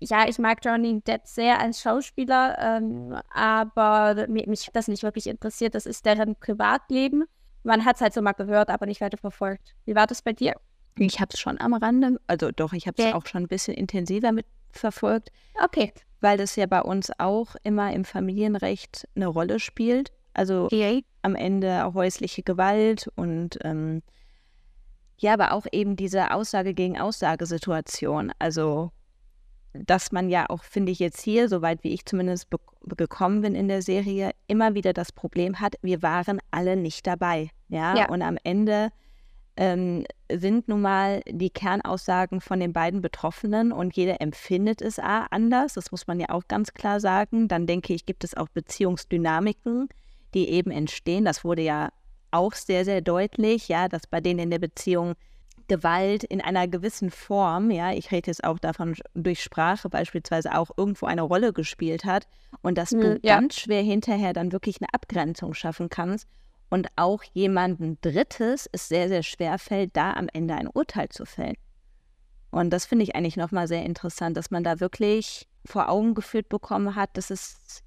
ja, 0.00 0.28
ich 0.28 0.38
mag 0.38 0.58
Johnny 0.64 1.00
Depp 1.02 1.26
sehr 1.26 1.60
als 1.60 1.80
Schauspieler, 1.80 2.58
ähm, 2.58 3.16
aber 3.30 4.26
mich, 4.28 4.46
mich 4.46 4.66
hat 4.66 4.76
das 4.76 4.88
nicht 4.88 5.02
wirklich 5.02 5.26
interessiert. 5.26 5.74
Das 5.74 5.84
ist 5.84 6.06
deren 6.06 6.36
Privatleben. 6.36 7.24
Man 7.64 7.84
hat 7.84 7.96
es 7.96 8.02
halt 8.02 8.14
so 8.14 8.22
mal 8.22 8.32
gehört, 8.32 8.70
aber 8.70 8.86
nicht 8.86 9.00
weiter 9.00 9.18
verfolgt. 9.18 9.74
Wie 9.84 9.94
war 9.94 10.06
das 10.06 10.22
bei 10.22 10.32
dir? 10.32 10.54
Ich 10.98 11.20
habe 11.20 11.30
es 11.34 11.38
schon 11.38 11.60
am 11.60 11.74
Rande, 11.74 12.18
also 12.26 12.50
doch, 12.50 12.72
ich 12.72 12.86
habe 12.86 12.96
es 12.98 13.08
okay. 13.08 13.14
auch 13.14 13.26
schon 13.26 13.42
ein 13.42 13.48
bisschen 13.48 13.74
intensiver 13.74 14.32
mitverfolgt. 14.32 15.30
Okay 15.62 15.92
weil 16.20 16.38
das 16.38 16.56
ja 16.56 16.66
bei 16.66 16.82
uns 16.82 17.10
auch 17.18 17.56
immer 17.62 17.92
im 17.92 18.04
Familienrecht 18.04 19.08
eine 19.14 19.26
Rolle 19.26 19.60
spielt. 19.60 20.12
Also 20.34 20.64
okay. 20.64 21.04
am 21.22 21.34
Ende 21.34 21.94
häusliche 21.94 22.42
Gewalt 22.42 23.08
und 23.16 23.58
ähm, 23.62 24.02
ja, 25.18 25.32
aber 25.32 25.52
auch 25.52 25.66
eben 25.72 25.96
diese 25.96 26.30
Aussage 26.30 26.74
gegen 26.74 26.98
Aussagesituation. 26.98 28.32
Also, 28.38 28.92
dass 29.72 30.12
man 30.12 30.28
ja 30.28 30.46
auch, 30.48 30.62
finde 30.62 30.92
ich 30.92 30.98
jetzt 30.98 31.22
hier, 31.22 31.48
soweit 31.48 31.82
wie 31.84 31.94
ich 31.94 32.04
zumindest 32.04 32.48
gekommen 32.96 33.40
bin 33.40 33.54
in 33.54 33.68
der 33.68 33.82
Serie, 33.82 34.32
immer 34.46 34.74
wieder 34.74 34.92
das 34.92 35.12
Problem 35.12 35.60
hat, 35.60 35.76
wir 35.82 36.02
waren 36.02 36.38
alle 36.50 36.76
nicht 36.76 37.06
dabei. 37.06 37.50
Ja, 37.68 37.96
ja. 37.96 38.08
und 38.08 38.22
am 38.22 38.36
Ende 38.44 38.90
ähm, 39.56 40.04
sind 40.30 40.68
nun 40.68 40.82
mal 40.82 41.22
die 41.28 41.50
Kernaussagen 41.50 42.40
von 42.40 42.60
den 42.60 42.72
beiden 42.72 43.00
Betroffenen 43.00 43.72
und 43.72 43.96
jeder 43.96 44.20
empfindet 44.20 44.82
es 44.82 44.98
anders. 44.98 45.74
Das 45.74 45.90
muss 45.90 46.06
man 46.06 46.20
ja 46.20 46.30
auch 46.30 46.46
ganz 46.48 46.74
klar 46.74 47.00
sagen. 47.00 47.48
Dann 47.48 47.66
denke 47.66 47.94
ich, 47.94 48.06
gibt 48.06 48.24
es 48.24 48.36
auch 48.36 48.48
Beziehungsdynamiken, 48.48 49.88
die 50.34 50.50
eben 50.50 50.70
entstehen. 50.70 51.24
Das 51.24 51.44
wurde 51.44 51.62
ja 51.62 51.90
auch 52.30 52.52
sehr, 52.52 52.84
sehr 52.84 53.00
deutlich, 53.00 53.68
ja, 53.68 53.88
dass 53.88 54.06
bei 54.06 54.20
denen 54.20 54.40
in 54.40 54.50
der 54.50 54.58
Beziehung 54.58 55.14
Gewalt 55.68 56.22
in 56.22 56.40
einer 56.40 56.68
gewissen 56.68 57.10
Form, 57.10 57.72
ja, 57.72 57.92
ich 57.92 58.12
rede 58.12 58.30
jetzt 58.30 58.44
auch 58.44 58.58
davon 58.58 58.94
durch 59.14 59.42
Sprache 59.42 59.88
beispielsweise 59.88 60.56
auch 60.56 60.70
irgendwo 60.76 61.06
eine 61.06 61.22
Rolle 61.22 61.52
gespielt 61.52 62.04
hat 62.04 62.28
und 62.62 62.78
dass 62.78 62.90
du 62.90 63.18
ja. 63.22 63.36
ganz 63.36 63.58
schwer 63.58 63.82
hinterher 63.82 64.32
dann 64.32 64.52
wirklich 64.52 64.76
eine 64.80 64.92
Abgrenzung 64.94 65.54
schaffen 65.54 65.88
kannst 65.88 66.28
und 66.68 66.88
auch 66.96 67.22
jemanden 67.32 67.98
Drittes 68.00 68.68
es 68.72 68.88
sehr, 68.88 69.08
sehr 69.08 69.22
schwer 69.22 69.58
fällt, 69.58 69.96
da 69.96 70.12
am 70.14 70.28
Ende 70.32 70.54
ein 70.54 70.68
Urteil 70.68 71.08
zu 71.08 71.24
fällen. 71.24 71.56
Und 72.50 72.70
das 72.70 72.86
finde 72.86 73.04
ich 73.04 73.14
eigentlich 73.14 73.36
nochmal 73.36 73.68
sehr 73.68 73.84
interessant, 73.84 74.36
dass 74.36 74.50
man 74.50 74.64
da 74.64 74.80
wirklich 74.80 75.46
vor 75.66 75.88
Augen 75.88 76.14
geführt 76.14 76.48
bekommen 76.48 76.94
hat, 76.94 77.16
dass 77.16 77.30
es 77.30 77.82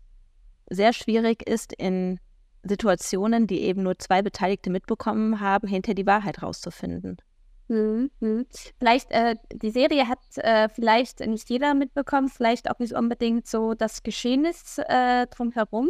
sehr 0.69 0.93
schwierig 0.93 1.47
ist, 1.47 1.73
in 1.73 2.19
Situationen, 2.63 3.47
die 3.47 3.61
eben 3.61 3.83
nur 3.83 3.97
zwei 3.99 4.21
Beteiligte 4.21 4.69
mitbekommen 4.69 5.39
haben, 5.39 5.67
hinter 5.67 5.93
die 5.93 6.05
Wahrheit 6.05 6.43
rauszufinden. 6.43 7.17
Mhm. 7.67 8.11
mhm. 8.19 8.45
Vielleicht, 8.79 9.11
äh, 9.11 9.35
die 9.53 9.71
Serie 9.71 10.07
hat 10.07 10.19
äh, 10.37 10.69
vielleicht 10.69 11.19
nicht 11.21 11.49
jeder 11.49 11.73
mitbekommen, 11.73 12.27
vielleicht 12.27 12.69
auch 12.69 12.79
nicht 12.79 12.93
unbedingt 12.93 13.47
so 13.47 13.75
das 13.75 14.03
Geschehnis 14.03 14.79
äh, 14.79 15.27
drumherum 15.27 15.89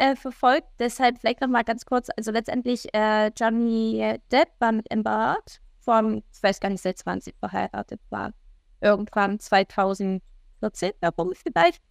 äh, 0.00 0.16
verfolgt. 0.16 0.66
Deshalb 0.78 1.18
vielleicht 1.18 1.40
nochmal 1.40 1.64
ganz 1.64 1.84
kurz, 1.84 2.08
also 2.16 2.30
letztendlich 2.30 2.92
äh, 2.94 3.30
Johnny 3.36 4.18
Depp 4.32 4.48
war 4.58 4.72
mit 4.72 4.90
Amber 4.90 5.34
Heard 5.34 5.60
von, 5.78 6.22
ich 6.32 6.42
weiß 6.42 6.60
gar 6.60 6.70
nicht, 6.70 6.82
seit 6.82 6.98
20 6.98 7.36
verheiratet 7.38 8.00
war. 8.10 8.32
Irgendwann 8.80 9.38
2014 9.38 10.22
herum 11.00 11.32
vielleicht 11.34 11.82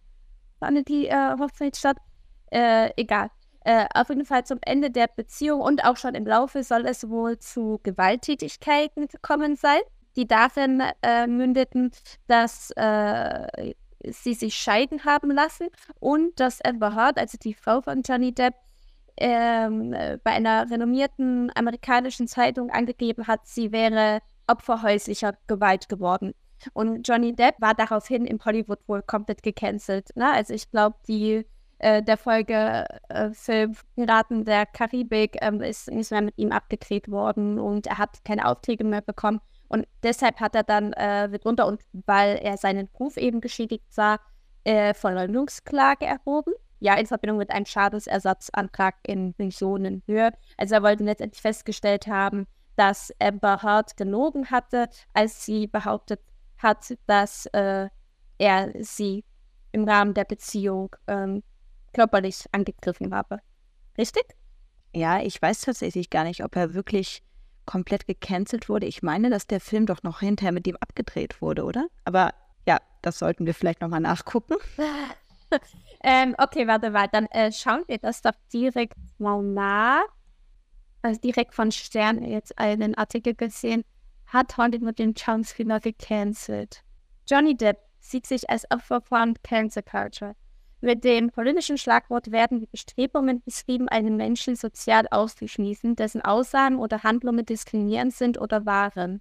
fand 0.58 0.88
die 0.88 1.08
äh, 1.08 1.36
Hochzeit 1.38 1.76
statt. 1.76 1.96
Äh, 2.50 2.90
egal. 2.96 3.30
Äh, 3.64 3.86
auf 3.94 4.08
jeden 4.08 4.24
Fall 4.24 4.44
zum 4.44 4.58
Ende 4.62 4.90
der 4.90 5.06
Beziehung 5.06 5.60
und 5.60 5.84
auch 5.84 5.96
schon 5.96 6.14
im 6.14 6.26
Laufe 6.26 6.62
soll 6.62 6.86
es 6.86 7.08
wohl 7.08 7.38
zu 7.38 7.78
Gewalttätigkeiten 7.82 9.06
gekommen 9.06 9.54
sein, 9.56 9.80
die 10.16 10.26
darin 10.26 10.82
äh, 11.02 11.26
mündeten, 11.26 11.90
dass 12.26 12.70
äh, 12.76 13.74
sie 14.04 14.34
sich 14.34 14.54
scheiden 14.54 15.04
haben 15.04 15.30
lassen 15.30 15.68
und 15.98 16.38
dass 16.40 16.60
Amber 16.62 16.94
Heard, 16.94 17.18
also 17.18 17.38
die 17.38 17.54
Frau 17.54 17.80
von 17.80 18.02
Johnny 18.02 18.32
Depp, 18.32 18.54
ähm, 19.16 19.90
bei 20.24 20.30
einer 20.30 20.70
renommierten 20.70 21.52
amerikanischen 21.54 22.26
Zeitung 22.26 22.70
angegeben 22.70 23.26
hat, 23.26 23.46
sie 23.46 23.70
wäre 23.70 24.20
Opfer 24.46 24.82
häuslicher 24.82 25.34
Gewalt 25.46 25.88
geworden. 25.88 26.32
Und 26.72 27.06
Johnny 27.06 27.34
Depp 27.34 27.60
war 27.60 27.74
daraufhin 27.74 28.26
im 28.26 28.44
Hollywood 28.44 28.80
wohl 28.86 29.02
komplett 29.02 29.42
gecancelt. 29.42 30.10
Ne? 30.14 30.30
Also 30.32 30.54
ich 30.54 30.70
glaube, 30.70 30.96
die 31.08 31.46
äh, 31.78 32.02
der 32.02 32.18
Folge 32.18 32.86
äh, 33.08 33.30
Piraten 33.94 34.44
der 34.44 34.66
Karibik 34.66 35.38
ähm, 35.40 35.62
ist 35.62 35.90
nicht 35.90 36.10
mehr 36.10 36.22
mit 36.22 36.36
ihm 36.36 36.52
abgedreht 36.52 37.10
worden 37.10 37.58
und 37.58 37.86
er 37.86 37.98
hat 37.98 38.22
keine 38.24 38.46
Aufträge 38.46 38.84
mehr 38.84 39.00
bekommen. 39.00 39.40
Und 39.70 39.86
deshalb 40.02 40.40
hat 40.40 40.56
er 40.56 40.64
dann 40.64 40.92
äh, 40.94 41.28
mitunter 41.28 41.66
und 41.66 41.80
weil 41.92 42.38
er 42.42 42.56
seinen 42.56 42.88
Ruf 42.98 43.16
eben 43.16 43.40
geschädigt 43.40 43.84
sah, 43.88 44.18
äh, 44.64 44.92
Verleumdungsklage 44.94 46.04
erhoben. 46.04 46.52
Ja, 46.80 46.94
in 46.94 47.06
Verbindung 47.06 47.38
mit 47.38 47.50
einem 47.50 47.66
Schadensersatzantrag 47.66 48.96
in 49.06 49.34
Millionenhöhe. 49.38 50.32
Also 50.56 50.74
er 50.74 50.82
wollte 50.82 51.04
letztendlich 51.04 51.40
festgestellt 51.40 52.08
haben, 52.08 52.46
dass 52.74 53.12
Amber 53.20 53.62
Heard 53.62 53.96
gelogen 53.96 54.50
hatte, 54.50 54.88
als 55.14 55.44
sie 55.44 55.68
behauptet 55.68 56.20
hat, 56.58 56.96
dass 57.06 57.46
äh, 57.52 57.88
er 58.38 58.72
sie 58.80 59.24
im 59.70 59.84
Rahmen 59.84 60.14
der 60.14 60.24
Beziehung 60.24 60.96
ähm, 61.06 61.44
körperlich 61.92 62.44
angegriffen 62.50 63.14
habe. 63.14 63.38
Richtig? 63.96 64.24
Ja, 64.94 65.20
ich 65.20 65.40
weiß 65.40 65.60
tatsächlich 65.60 66.10
gar 66.10 66.24
nicht, 66.24 66.42
ob 66.42 66.56
er 66.56 66.74
wirklich 66.74 67.22
komplett 67.70 68.08
gecancelt 68.08 68.68
wurde. 68.68 68.86
Ich 68.86 69.00
meine, 69.00 69.30
dass 69.30 69.46
der 69.46 69.60
Film 69.60 69.86
doch 69.86 70.02
noch 70.02 70.18
hinterher 70.18 70.50
mit 70.50 70.66
ihm 70.66 70.76
abgedreht 70.80 71.40
wurde, 71.40 71.62
oder? 71.62 71.86
Aber 72.04 72.34
ja, 72.66 72.78
das 73.00 73.20
sollten 73.20 73.46
wir 73.46 73.54
vielleicht 73.54 73.80
nochmal 73.80 74.00
nachgucken. 74.00 74.56
ähm, 76.02 76.34
okay, 76.38 76.66
warte, 76.66 76.92
warte. 76.92 77.10
Dann 77.12 77.26
äh, 77.26 77.52
schauen 77.52 77.84
wir 77.86 77.98
das 77.98 78.22
doch 78.22 78.32
direkt 78.52 78.96
mal 79.18 79.40
nach. 79.40 80.02
Also 81.02 81.20
direkt 81.20 81.54
von 81.54 81.70
Stern 81.70 82.24
jetzt 82.24 82.58
einen 82.58 82.96
Artikel 82.96 83.36
gesehen. 83.36 83.84
Hat 84.26 84.56
Hollywood 84.56 84.98
den 84.98 85.16
Schauspieler 85.16 85.78
gecancelt? 85.78 86.82
Johnny 87.28 87.56
Depp 87.56 87.78
sieht 88.00 88.26
sich 88.26 88.50
als 88.50 88.68
Opfer 88.72 89.00
von 89.00 89.36
Cancer 89.44 89.82
Culture. 89.82 90.34
Mit 90.82 91.04
dem 91.04 91.30
politischen 91.30 91.76
Schlagwort 91.76 92.30
werden 92.30 92.60
die 92.60 92.66
Bestrebungen 92.66 93.42
beschrieben, 93.42 93.88
einen 93.88 94.16
Menschen 94.16 94.56
sozial 94.56 95.06
auszuschließen, 95.10 95.94
dessen 95.94 96.22
Aussagen 96.22 96.78
oder 96.78 97.02
Handlungen 97.02 97.44
diskriminierend 97.44 98.14
sind 98.14 98.40
oder 98.40 98.64
waren. 98.64 99.20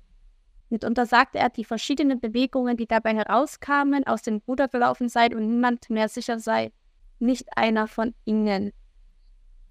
Mitunter 0.69 1.05
sagte 1.05 1.39
er, 1.39 1.49
die 1.49 1.65
verschiedenen 1.65 2.21
Bewegungen, 2.21 2.77
die 2.77 2.87
dabei 2.87 3.13
herauskamen, 3.13 4.07
aus 4.07 4.21
dem 4.21 4.41
Ruder 4.47 4.69
gelaufen 4.69 5.09
seien 5.09 5.33
und 5.33 5.49
niemand 5.49 5.89
mehr 5.89 6.07
sicher 6.07 6.39
sei, 6.39 6.71
nicht 7.17 7.45
einer 7.57 7.87
von 7.87 8.13
ihnen. 8.23 8.71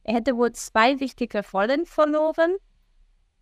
Er 0.03 0.15
hätte 0.15 0.37
wohl 0.37 0.53
zwei 0.53 1.01
wichtige 1.01 1.43
Rollen 1.53 1.87
verloren. 1.87 2.57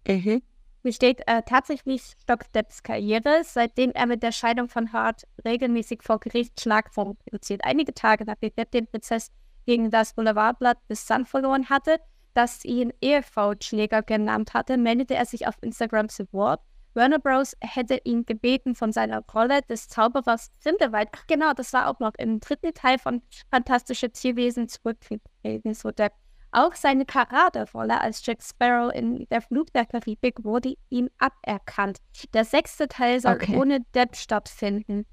Mhm 0.07 0.43
besteht 0.87 1.21
äh, 1.27 1.43
tatsächlich 1.43 2.15
Stocksteps 2.23 2.81
Karriere, 2.85 3.43
seitdem 3.43 3.91
er 3.91 4.07
mit 4.07 4.23
der 4.23 4.31
Scheidung 4.31 4.69
von 4.69 4.93
Hart 4.93 5.25
regelmäßig 5.45 6.01
vor 6.05 6.21
Gericht 6.21 6.61
Schlagform 6.61 7.17
produziert. 7.17 7.63
Einige 7.65 7.93
Tage 7.93 8.25
nachdem 8.25 8.53
er 8.55 8.67
den 8.67 8.87
Prozess 8.87 9.33
gegen 9.67 9.91
das 9.91 10.15
Boulevardblatt 10.15 10.79
bis 10.87 11.05
Sun 11.05 11.27
verloren 11.27 11.69
hatte, 11.71 11.99
das 12.35 12.65
ihn 12.65 12.93
Ehefrau-Schläger 13.01 14.03
genannt 14.03 14.55
hatte, 14.55 14.77
meldete 14.77 15.17
er 15.17 15.27
sich 15.27 15.49
auf 15.49 15.57
Instagram 15.61 16.09
zu 16.09 16.33
Wort. 16.33 16.61
Warner 16.95 17.19
Bros. 17.19 17.57
hätte 17.61 17.99
ihn 18.05 18.25
gebeten, 18.25 18.77
von 18.77 18.93
seiner 18.93 19.25
Rolle 19.35 19.63
des 19.63 19.89
Zauberers 19.89 20.53
Grindelwald, 20.63 21.09
ach 21.11 21.27
genau, 21.27 21.53
das 21.53 21.73
war 21.73 21.89
auch 21.89 21.99
noch 21.99 22.13
im 22.17 22.39
dritten 22.39 22.73
Teil 22.75 23.01
von 23.01 23.23
Fantastische 23.51 24.11
Tierwesen 24.11 24.69
zurückzutreten, 24.69 25.75
so 25.75 25.91
der 25.91 26.13
auch 26.57 26.75
seine 26.75 27.05
Karaterolle 27.05 28.01
als 28.01 28.25
Jack 28.25 28.43
Sparrow 28.43 28.93
in 28.93 29.27
Der 29.29 29.43
Flug 29.43 29.73
der 29.75 29.85
Karibik 29.85 30.43
wurde 30.43 30.75
ihm 30.89 31.11
aberkannt. 31.19 31.99
Der 32.33 32.45
sechste 32.45 32.89
Teil 32.89 33.21
soll 33.21 33.35
okay. 33.35 33.57
ohne 33.57 33.81
Depp 33.95 34.17
stattfinden. 34.17 35.07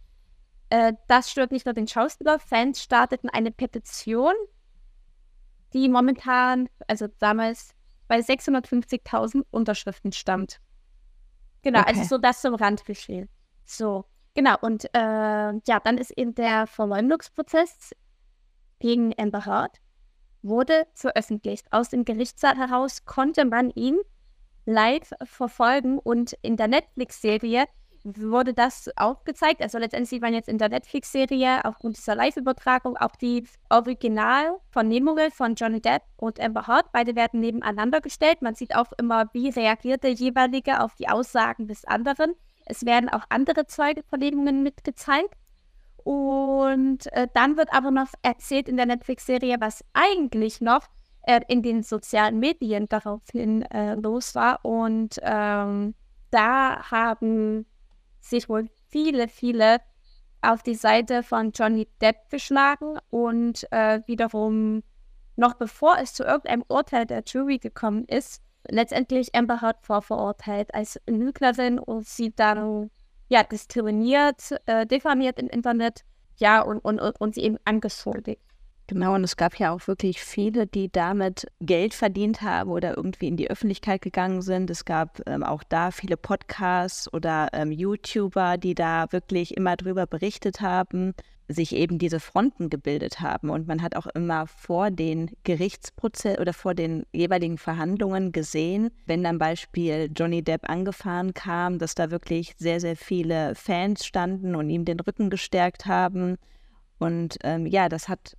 Äh, 0.70 0.94
das 1.08 1.30
stört 1.30 1.52
nicht 1.52 1.66
nur 1.66 1.74
den 1.74 1.88
Schauspieler. 1.88 2.40
Fans 2.40 2.82
starteten 2.82 3.30
eine 3.30 3.52
Petition, 3.52 4.34
die 5.74 5.90
momentan, 5.90 6.70
also 6.88 7.08
damals, 7.20 7.76
bei 8.08 8.20
650.000 8.20 9.44
Unterschriften 9.52 10.14
stammt. 10.14 10.62
Genau, 11.62 11.80
also 11.80 11.90
okay. 11.90 12.00
also 12.00 12.16
so 12.16 12.22
das 12.22 12.42
zum 12.42 12.56
Randgeschehen. 12.56 13.28
So, 13.66 14.06
genau. 14.34 14.56
Und 14.62 14.86
äh, 14.94 14.98
ja, 14.98 15.80
dann 15.84 15.98
ist 15.98 16.12
eben 16.12 16.36
der 16.36 16.68
Verleumdungsprozess 16.68 17.92
gegen 18.80 19.14
Amber 19.18 19.46
Heard 19.46 19.83
wurde 20.44 20.86
veröffentlicht. 20.94 21.66
Aus 21.72 21.90
dem 21.90 22.06
Gerichtssaal 22.06 22.58
heraus 22.58 23.06
konnte 23.06 23.46
man 23.46 23.72
ihn 23.72 23.98
live 24.66 25.12
verfolgen 25.24 26.00
und 26.00 26.34
in 26.42 26.58
der 26.58 26.68
Netflix-Serie 26.68 27.66
wurde 28.04 28.54
das 28.54 28.90
auch 28.98 29.24
gezeigt. 29.24 29.62
Also 29.62 29.78
letztendlich 29.78 30.22
man 30.22 30.34
jetzt 30.34 30.50
in 30.50 30.58
der 30.58 30.70
Netflix-Serie 30.70 31.64
aufgrund 31.64 31.98
dieser 31.98 32.16
Live-Übertragung 32.16 32.98
auch 32.98 33.16
die 33.16 33.48
Originalvernehmungen 33.70 35.32
von 35.32 35.56
Johnny 35.56 35.82
Depp 35.82 36.02
und 36.18 36.40
Amber 36.40 36.68
Heard. 36.68 36.92
Beide 36.92 37.16
werden 37.16 37.40
nebeneinander 37.40 38.02
gestellt. 38.02 38.42
Man 38.42 38.56
sieht 38.56 38.76
auch 38.76 38.92
immer, 38.98 39.30
wie 39.34 39.50
reagiert 39.50 40.04
der 40.04 40.12
jeweilige 40.12 40.82
auf 40.82 40.96
die 40.96 41.08
Aussagen 41.08 41.68
des 41.68 41.86
anderen. 41.86 42.34
Es 42.66 42.86
werden 42.86 43.10
auch 43.10 43.24
andere 43.30 43.68
Zeugenvernehmungen 43.68 44.64
mitgezeigt. 44.64 45.36
Und 46.04 47.12
äh, 47.14 47.28
dann 47.34 47.58
wird 47.58 47.74
aber 47.74 47.92
noch 47.92 48.08
erzählt 48.22 48.68
in 48.68 48.78
der 48.78 48.86
Netflix-Serie, 48.86 49.58
was 49.60 49.84
eigentlich 49.94 50.62
noch 50.62 50.88
äh, 51.24 51.42
in 51.48 51.62
den 51.62 51.84
sozialen 51.84 52.40
Medien 52.40 52.88
daraufhin 52.88 53.64
äh, 53.64 53.96
los 53.96 54.36
war. 54.36 54.60
Und 54.64 55.20
ähm, 55.22 55.96
da 56.32 56.92
haben 56.92 57.66
sich 58.20 58.50
wohl 58.50 58.70
viele, 58.90 59.28
viele 59.28 59.80
auf 60.42 60.62
die 60.62 60.76
Seite 60.76 61.24
von 61.24 61.52
Johnny 61.52 61.88
Depp 62.02 62.30
geschlagen 62.30 62.98
und 63.10 63.66
äh, 63.72 64.02
wiederum 64.08 64.84
noch 65.36 65.56
bevor 65.56 65.98
es 66.00 66.14
zu 66.14 66.24
irgendeinem 66.24 66.64
Urteil 66.68 67.06
der 67.06 67.24
Jury 67.26 67.58
gekommen 67.58 68.06
ist, 68.06 68.42
letztendlich 68.70 69.34
Amber 69.34 69.62
Heard 69.62 69.78
vorverurteilt 69.82 70.74
als 70.74 71.00
Lügnerin 71.08 71.80
und 71.80 72.06
sie 72.06 72.34
dann 72.36 72.92
ja, 73.34 73.42
diskriminiert, 73.42 74.56
äh, 74.68 74.86
diffamiert 74.86 75.40
im 75.40 75.48
Internet, 75.48 76.04
ja, 76.38 76.62
und, 76.62 76.78
und, 76.78 77.00
und 77.00 77.34
sie 77.34 77.42
eben 77.42 77.58
angeschuldigt. 77.66 78.40
Genau, 78.86 79.16
und 79.16 79.24
es 79.24 79.38
gab 79.38 79.58
ja 79.58 79.72
auch 79.72 79.88
wirklich 79.88 80.22
viele, 80.22 80.68
die 80.68 80.92
damit 80.92 81.48
Geld 81.60 81.96
verdient 81.96 82.44
haben 82.44 82.70
oder 82.70 82.96
irgendwie 82.96 83.28
in 83.28 83.38
die 83.38 83.50
Öffentlichkeit 83.50 84.04
gegangen 84.04 84.44
sind. 84.44 84.70
Es 84.70 84.86
gab 84.86 85.20
ähm, 85.26 85.42
auch 85.42 85.64
da 85.64 85.90
viele 85.90 86.16
Podcasts 86.16 87.12
oder 87.12 87.48
ähm, 87.54 87.72
YouTuber, 87.72 88.58
die 88.58 88.76
da 88.76 89.12
wirklich 89.12 89.58
immer 89.58 89.78
drüber 89.78 90.06
berichtet 90.06 90.62
haben 90.62 91.16
sich 91.48 91.76
eben 91.76 91.98
diese 91.98 92.20
Fronten 92.20 92.70
gebildet 92.70 93.20
haben. 93.20 93.50
Und 93.50 93.68
man 93.68 93.82
hat 93.82 93.96
auch 93.96 94.08
immer 94.08 94.48
vor 94.48 94.92
den 94.92 95.32
Gerichtsprozess 95.44 96.40
oder 96.40 96.54
vor 96.54 96.74
den 96.74 97.06
jeweiligen 97.12 97.58
Verhandlungen 97.58 98.32
gesehen, 98.32 98.90
wenn 99.06 99.24
dann 99.24 99.38
Beispiel 99.38 100.10
Johnny 100.16 100.42
Depp 100.44 100.70
angefahren 100.70 101.34
kam, 101.34 101.80
dass 101.80 101.96
da 101.96 102.12
wirklich 102.12 102.54
sehr, 102.58 102.80
sehr 102.80 102.96
viele 102.96 103.56
Fans 103.56 104.06
standen 104.06 104.56
und 104.56 104.70
ihm 104.70 104.86
den 104.86 105.00
Rücken 105.00 105.30
gestärkt 105.30 105.86
haben. 105.86 106.38
Und 107.00 107.38
ähm, 107.44 107.66
ja, 107.66 107.90
das 107.90 108.08
hat 108.08 108.38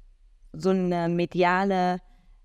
so 0.52 0.70
eine 0.70 1.08
mediale 1.08 2.00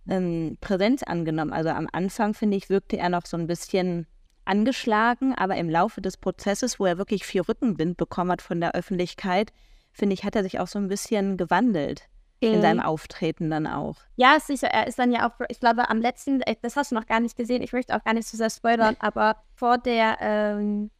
ähm, 0.09 0.57
Präsenz 0.59 1.03
angenommen. 1.03 1.53
Also 1.53 1.69
am 1.69 1.87
Anfang, 1.91 2.33
finde 2.33 2.57
ich, 2.57 2.69
wirkte 2.69 2.97
er 2.97 3.09
noch 3.09 3.25
so 3.25 3.37
ein 3.37 3.47
bisschen 3.47 4.07
angeschlagen, 4.45 5.35
aber 5.35 5.55
im 5.57 5.69
Laufe 5.69 6.01
des 6.01 6.17
Prozesses, 6.17 6.79
wo 6.79 6.85
er 6.85 6.97
wirklich 6.97 7.25
viel 7.25 7.41
Rückenwind 7.41 7.97
bekommen 7.97 8.31
hat 8.31 8.41
von 8.41 8.59
der 8.59 8.73
Öffentlichkeit, 8.73 9.53
finde 9.91 10.13
ich, 10.13 10.23
hat 10.23 10.35
er 10.35 10.43
sich 10.43 10.59
auch 10.59 10.67
so 10.67 10.79
ein 10.79 10.87
bisschen 10.87 11.37
gewandelt. 11.37 11.99
so 11.99 12.47
gewandelt. 12.47 12.55
in 12.55 12.61
seinem 12.61 12.79
Auftreten 12.79 13.49
dann 13.49 13.67
auch. 13.67 13.97
Ja, 14.15 14.39
sicher. 14.39 14.67
Er 14.67 14.87
ist 14.87 14.99
dann 14.99 15.11
ja 15.11 15.29
auch, 15.29 15.33
ich 15.49 15.59
glaube, 15.59 15.89
am 15.89 16.01
letzten, 16.01 16.41
äh, 16.41 16.55
das 16.61 16.75
hast 16.75 16.91
du 16.91 16.95
noch 16.95 17.05
gar 17.05 17.19
nicht 17.19 17.35
gesehen, 17.35 17.61
ich 17.61 17.73
möchte 17.73 17.95
auch 17.95 18.03
gar 18.03 18.13
nicht 18.13 18.27
zu 18.27 18.37
sehr 18.37 18.49
spoilern, 18.49 18.95
aber 18.99 19.43
vor 19.55 19.77
der 19.77 20.17
ähm, 20.21 20.91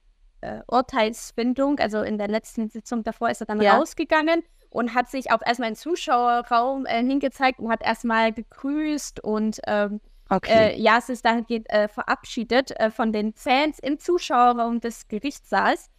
äh, 0.42 0.62
Urteilsfindung, 0.68 1.80
also 1.80 2.02
in 2.02 2.18
der 2.18 2.28
letzten 2.28 2.70
Sitzung 2.70 3.04
davor, 3.04 3.30
ist 3.30 3.42
er 3.42 3.48
dann 3.48 3.62
ja. 3.62 3.78
rausgegangen 3.78 4.44
und 4.70 4.94
hat 4.94 5.10
sich 5.10 5.32
auch 5.32 5.42
erstmal 5.46 5.70
im 5.70 5.76
Zuschauerraum 5.76 6.86
äh, 6.86 7.04
hingezeigt 7.04 7.60
und 7.60 7.72
hat 7.72 7.82
erstmal 7.82 8.32
gegrüßt 8.32 9.24
und 9.24 9.60
ähm, 9.68 10.00
okay. 10.30 10.74
äh, 10.74 10.80
ja, 10.80 10.98
es 10.98 11.10
ist 11.10 11.26
dann 11.26 11.46
äh, 11.48 11.88
verabschiedet 11.88 12.72
äh, 12.80 12.92
von 12.92 13.12
den 13.12 13.34
Fans 13.34 13.80
im 13.80 14.00
Zuschauerraum 14.00 14.80
des 14.80 15.08
Gerichtssaals. 15.08 15.90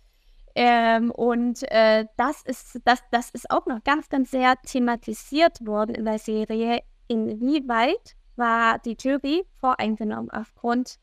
Ähm, 0.54 1.10
und 1.10 1.62
äh, 1.70 2.06
das, 2.16 2.42
ist, 2.42 2.80
das, 2.84 3.00
das 3.10 3.30
ist 3.30 3.50
auch 3.50 3.66
noch 3.66 3.82
ganz, 3.84 4.08
ganz 4.08 4.30
sehr 4.30 4.54
thematisiert 4.62 5.64
worden 5.64 5.94
in 5.94 6.04
der 6.04 6.18
Serie. 6.18 6.80
Inwieweit 7.08 8.16
war 8.36 8.78
die 8.78 8.96
Jury 8.98 9.44
voreingenommen 9.60 10.30
aufgrund 10.30 10.98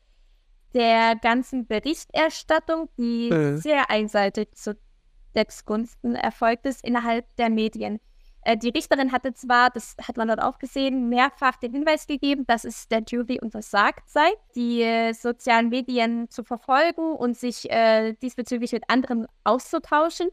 der 0.74 1.16
ganzen 1.16 1.66
Berichterstattung, 1.66 2.88
die 2.98 3.30
äh. 3.30 3.56
sehr 3.56 3.90
einseitig 3.90 4.54
zu 4.54 4.76
Dex-Gunsten 5.34 6.14
erfolgt 6.14 6.66
ist 6.66 6.84
innerhalb 6.84 7.34
der 7.36 7.50
Medien. 7.50 8.00
Äh, 8.42 8.56
die 8.56 8.70
Richterin 8.70 9.12
hatte 9.12 9.34
zwar, 9.34 9.70
das 9.70 9.96
hat 10.06 10.16
man 10.16 10.28
dort 10.28 10.42
auch 10.42 10.58
gesehen, 10.58 11.08
mehrfach 11.08 11.56
den 11.56 11.72
Hinweis 11.72 12.06
gegeben, 12.06 12.44
dass 12.46 12.64
es 12.64 12.88
der 12.88 13.02
Jury 13.06 13.38
untersagt 13.40 14.08
sei, 14.08 14.28
die 14.54 14.82
äh, 14.82 15.12
sozialen 15.12 15.68
Medien 15.68 16.30
zu 16.30 16.44
verfolgen 16.44 17.12
und 17.12 17.36
sich 17.36 17.70
äh, 17.70 18.14
diesbezüglich 18.14 18.72
mit 18.72 18.84
anderen 18.88 19.26
auszutauschen. 19.44 20.28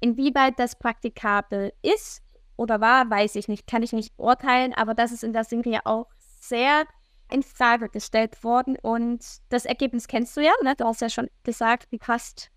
Inwieweit 0.00 0.58
das 0.58 0.78
praktikabel 0.78 1.72
ist 1.82 2.22
oder 2.56 2.80
war, 2.80 3.08
weiß 3.08 3.36
ich 3.36 3.48
nicht, 3.48 3.66
kann 3.66 3.82
ich 3.82 3.92
nicht 3.92 4.12
urteilen, 4.16 4.74
aber 4.74 4.94
das 4.94 5.12
ist 5.12 5.24
in 5.24 5.32
der 5.32 5.44
Serie 5.44 5.80
auch 5.84 6.06
sehr 6.40 6.84
in 7.30 7.42
Frage 7.42 7.88
gestellt 7.88 8.42
worden 8.42 8.76
und 8.82 9.24
das 9.50 9.64
Ergebnis 9.64 10.08
kennst 10.08 10.36
du 10.36 10.40
ja, 10.40 10.52
ne? 10.62 10.74
Du 10.76 10.84
hast 10.84 11.00
ja 11.00 11.08
schon 11.08 11.28
gesagt, 11.44 11.86
wie 11.90 11.98
passt 11.98 12.50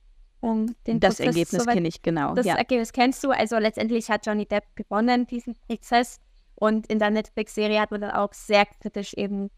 um 0.43 0.75
den 0.85 1.00
Das 1.00 1.15
Prozess 1.15 1.35
Ergebnis 1.35 1.65
kenne 1.65 1.88
ich 1.88 2.01
genau. 2.01 2.35
Das 2.35 2.45
ja. 2.45 2.55
Ergebnis 2.55 2.91
kennst 2.91 3.23
du. 3.23 3.31
Also 3.31 3.57
letztendlich 3.57 4.12
hat 4.12 4.25
Johnny 4.25 4.45
Depp 4.45 4.65
gewonnen, 4.75 5.25
diesen 5.25 5.55
Prozess. 5.67 6.19
Und 6.55 6.88
in 6.88 7.00
der 7.00 7.12
Netflix-Serie 7.12 7.79
hat 7.79 7.91
man 7.91 8.01
dann 8.01 8.12
auch 8.12 8.33
sehr 8.33 8.65
kritisch 8.65 9.13
eben 9.13 9.50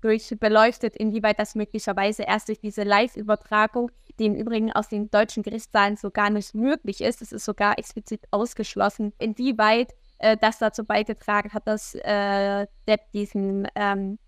durch 0.00 0.34
beleuchtet, 0.38 0.96
inwieweit 0.96 1.38
das 1.38 1.54
möglicherweise 1.54 2.22
erst 2.24 2.48
durch 2.48 2.60
diese 2.60 2.84
Live-Übertragung, 2.84 3.90
die 4.18 4.26
im 4.26 4.34
Übrigen 4.34 4.70
aus 4.70 4.88
den 4.88 5.10
deutschen 5.10 5.42
Gerichtssaalen 5.42 5.96
so 5.96 6.10
gar 6.10 6.30
nicht 6.30 6.54
möglich 6.54 7.00
ist, 7.00 7.22
es 7.22 7.32
ist 7.32 7.44
sogar 7.44 7.78
explizit 7.78 8.20
ausgeschlossen, 8.30 9.14
inwieweit 9.18 9.94
äh, 10.18 10.36
das 10.36 10.58
dazu 10.58 10.84
beigetragen 10.84 11.52
hat, 11.54 11.66
dass 11.66 11.94
äh, 11.94 12.66
Depp 12.86 13.10
diesen 13.12 13.66
ähm, 13.74 14.18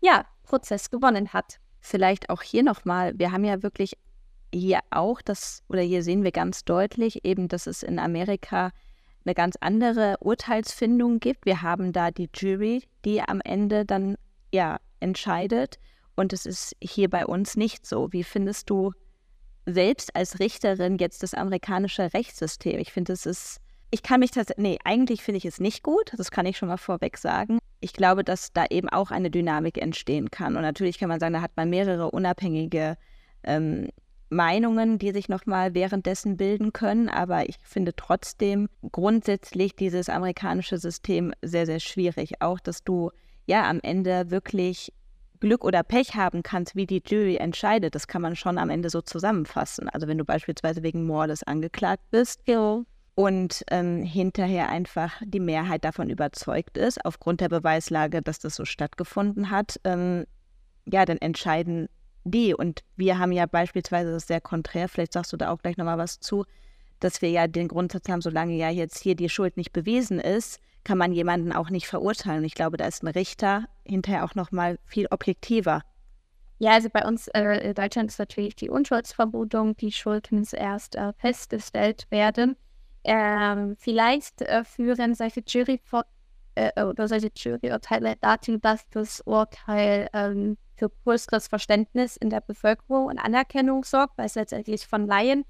ja, 0.00 0.24
Prozess 0.44 0.88
gewonnen 0.88 1.32
hat. 1.32 1.58
Vielleicht 1.80 2.30
auch 2.30 2.42
hier 2.42 2.62
nochmal, 2.62 3.18
wir 3.18 3.32
haben 3.32 3.44
ja 3.44 3.62
wirklich 3.62 3.96
hier 4.52 4.80
auch 4.90 5.20
das, 5.22 5.62
oder 5.68 5.82
hier 5.82 6.02
sehen 6.02 6.24
wir 6.24 6.32
ganz 6.32 6.64
deutlich 6.64 7.24
eben, 7.24 7.48
dass 7.48 7.66
es 7.66 7.82
in 7.82 7.98
Amerika 7.98 8.70
eine 9.24 9.34
ganz 9.34 9.56
andere 9.60 10.16
Urteilsfindung 10.20 11.20
gibt. 11.20 11.44
Wir 11.44 11.62
haben 11.62 11.92
da 11.92 12.10
die 12.10 12.30
Jury, 12.34 12.82
die 13.04 13.20
am 13.20 13.40
Ende 13.42 13.84
dann 13.84 14.16
ja 14.52 14.78
entscheidet. 15.00 15.78
Und 16.16 16.32
es 16.32 16.46
ist 16.46 16.74
hier 16.80 17.08
bei 17.10 17.26
uns 17.26 17.56
nicht 17.56 17.86
so. 17.86 18.12
Wie 18.12 18.24
findest 18.24 18.70
du 18.70 18.92
selbst 19.66 20.16
als 20.16 20.40
Richterin 20.40 20.98
jetzt 20.98 21.22
das 21.22 21.34
amerikanische 21.34 22.12
Rechtssystem? 22.12 22.78
Ich 22.80 22.92
finde, 22.92 23.12
es 23.12 23.26
ist, 23.26 23.58
ich 23.90 24.02
kann 24.02 24.20
mich 24.20 24.30
tatsächlich, 24.30 24.62
nee, 24.62 24.78
eigentlich 24.84 25.22
finde 25.22 25.38
ich 25.38 25.44
es 25.44 25.60
nicht 25.60 25.82
gut. 25.82 26.12
Das 26.16 26.30
kann 26.30 26.46
ich 26.46 26.56
schon 26.56 26.68
mal 26.68 26.78
vorweg 26.78 27.18
sagen. 27.18 27.58
Ich 27.80 27.92
glaube, 27.92 28.24
dass 28.24 28.52
da 28.52 28.64
eben 28.70 28.88
auch 28.88 29.10
eine 29.10 29.30
Dynamik 29.30 29.78
entstehen 29.78 30.30
kann. 30.30 30.56
Und 30.56 30.62
natürlich 30.62 30.98
kann 30.98 31.08
man 31.08 31.20
sagen, 31.20 31.34
da 31.34 31.42
hat 31.42 31.56
man 31.56 31.70
mehrere 31.70 32.10
unabhängige 32.10 32.96
ähm, 33.44 33.88
Meinungen, 34.30 34.98
die 34.98 35.12
sich 35.12 35.28
nochmal 35.28 35.74
währenddessen 35.74 36.36
bilden 36.36 36.72
können. 36.72 37.08
Aber 37.08 37.48
ich 37.48 37.56
finde 37.62 37.94
trotzdem 37.94 38.68
grundsätzlich 38.92 39.74
dieses 39.76 40.08
amerikanische 40.08 40.78
System 40.78 41.32
sehr, 41.42 41.66
sehr 41.66 41.80
schwierig. 41.80 42.40
Auch, 42.40 42.60
dass 42.60 42.84
du 42.84 43.10
ja 43.46 43.68
am 43.68 43.80
Ende 43.82 44.30
wirklich 44.30 44.92
Glück 45.40 45.64
oder 45.64 45.82
Pech 45.82 46.14
haben 46.14 46.42
kannst, 46.42 46.74
wie 46.76 46.86
die 46.86 47.02
Jury 47.04 47.36
entscheidet. 47.36 47.94
Das 47.94 48.06
kann 48.06 48.22
man 48.22 48.36
schon 48.36 48.58
am 48.58 48.70
Ende 48.70 48.90
so 48.90 49.00
zusammenfassen. 49.00 49.88
Also 49.88 50.08
wenn 50.08 50.18
du 50.18 50.24
beispielsweise 50.24 50.82
wegen 50.82 51.06
Mordes 51.06 51.42
angeklagt 51.42 52.02
bist 52.10 52.40
ja. 52.46 52.82
und 53.14 53.62
ähm, 53.70 54.02
hinterher 54.02 54.68
einfach 54.68 55.20
die 55.24 55.40
Mehrheit 55.40 55.84
davon 55.84 56.10
überzeugt 56.10 56.76
ist, 56.76 57.04
aufgrund 57.04 57.40
der 57.40 57.48
Beweislage, 57.48 58.20
dass 58.20 58.40
das 58.40 58.56
so 58.56 58.64
stattgefunden 58.64 59.50
hat, 59.50 59.80
ähm, 59.84 60.24
ja, 60.86 61.04
dann 61.04 61.18
entscheiden 61.18 61.88
die. 62.30 62.54
Und 62.54 62.82
wir 62.96 63.18
haben 63.18 63.32
ja 63.32 63.46
beispielsweise 63.46 64.12
das 64.12 64.26
sehr 64.26 64.40
konträr, 64.40 64.88
vielleicht 64.88 65.12
sagst 65.12 65.32
du 65.32 65.36
da 65.36 65.50
auch 65.50 65.62
gleich 65.62 65.76
nochmal 65.76 65.98
was 65.98 66.20
zu, 66.20 66.44
dass 67.00 67.22
wir 67.22 67.30
ja 67.30 67.46
den 67.46 67.68
Grundsatz 67.68 68.08
haben, 68.08 68.20
solange 68.20 68.54
ja 68.54 68.70
jetzt 68.70 68.98
hier 68.98 69.14
die 69.14 69.28
Schuld 69.28 69.56
nicht 69.56 69.72
bewiesen 69.72 70.18
ist, 70.18 70.60
kann 70.84 70.98
man 70.98 71.12
jemanden 71.12 71.52
auch 71.52 71.70
nicht 71.70 71.86
verurteilen. 71.86 72.40
Und 72.40 72.44
ich 72.44 72.54
glaube, 72.54 72.76
da 72.76 72.86
ist 72.86 73.02
ein 73.02 73.08
Richter 73.08 73.66
hinterher 73.84 74.24
auch 74.24 74.34
nochmal 74.34 74.78
viel 74.84 75.06
objektiver. 75.10 75.82
Ja, 76.58 76.72
also 76.72 76.88
bei 76.90 77.06
uns 77.06 77.28
äh, 77.28 77.68
in 77.68 77.74
Deutschland 77.74 78.10
ist 78.10 78.18
natürlich 78.18 78.56
die 78.56 78.68
Unschuldsvermutung, 78.68 79.76
die 79.76 79.92
Schuld 79.92 80.32
muss 80.32 80.52
erst 80.52 80.96
äh, 80.96 81.12
festgestellt 81.12 82.06
werden. 82.10 82.56
Ähm, 83.04 83.76
vielleicht 83.78 84.42
äh, 84.42 84.64
führen 84.64 85.14
solche 85.14 85.42
Jury 85.46 85.78
äh, 86.58 86.84
oder 86.84 87.08
solche 87.08 87.30
Juryurteile 87.34 88.16
dazu, 88.20 88.58
dass 88.58 88.88
das 88.90 89.20
Urteil 89.22 90.08
ähm, 90.12 90.56
für 90.76 90.90
größeres 91.04 91.48
Verständnis 91.48 92.16
in 92.16 92.30
der 92.30 92.40
Bevölkerung 92.40 93.06
und 93.06 93.18
Anerkennung 93.18 93.84
sorgt, 93.84 94.16
weil 94.16 94.26
es 94.26 94.34
letztendlich 94.34 94.86
von 94.86 95.06
Laien 95.06 95.44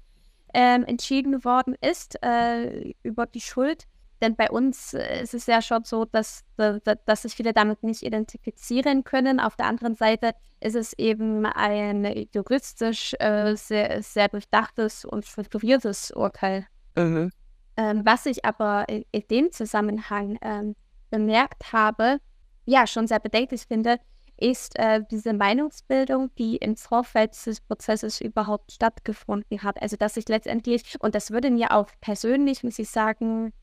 ähm, 0.53 0.83
entschieden 0.85 1.43
worden 1.43 1.75
ist 1.81 2.21
äh, 2.23 2.93
über 3.03 3.25
die 3.25 3.41
Schuld. 3.41 3.85
Denn 4.21 4.35
bei 4.35 4.49
uns 4.49 4.93
äh, 4.93 5.21
ist 5.23 5.33
es 5.33 5.45
ja 5.45 5.61
schon 5.61 5.85
so, 5.85 6.05
dass, 6.05 6.43
dass, 6.57 6.81
dass 7.05 7.21
sich 7.21 7.33
viele 7.33 7.53
damit 7.53 7.83
nicht 7.83 8.03
identifizieren 8.03 9.03
können. 9.03 9.39
Auf 9.39 9.55
der 9.55 9.67
anderen 9.67 9.95
Seite 9.95 10.33
ist 10.59 10.75
es 10.75 10.93
eben 10.93 11.45
ein 11.45 12.27
juristisch 12.33 13.15
äh, 13.19 13.55
sehr, 13.55 14.01
sehr 14.03 14.27
durchdachtes 14.27 15.05
und 15.05 15.25
strukturiertes 15.25 16.11
Urteil. 16.11 16.67
Mhm. 16.95 17.31
Ähm, 17.77 18.01
was 18.03 18.25
ich 18.25 18.43
aber 18.43 18.89
in, 18.89 19.05
in 19.11 19.23
dem 19.29 19.51
Zusammenhang 19.53 20.37
ähm, 20.41 20.75
bemerkt 21.09 21.73
habe, 21.73 22.19
ja, 22.65 22.87
schon 22.87 23.07
sehr 23.07 23.19
bedenklich 23.19 23.63
finde, 23.67 23.99
ist 24.37 24.77
äh, 24.79 25.01
diese 25.11 25.33
Meinungsbildung, 25.33 26.33
die 26.37 26.57
im 26.57 26.75
Vorfeld 26.75 27.33
des 27.45 27.61
Prozesses 27.61 28.21
überhaupt 28.21 28.71
stattgefunden 28.71 29.63
hat. 29.63 29.81
Also 29.81 29.97
dass 29.97 30.17
ich 30.17 30.27
letztendlich, 30.29 30.95
und 30.99 31.15
das 31.15 31.31
würde 31.31 31.51
mir 31.51 31.71
auch 31.71 31.89
persönlich, 31.99 32.63
muss 32.63 32.79
ich 32.79 32.89
sagen, 32.89 33.53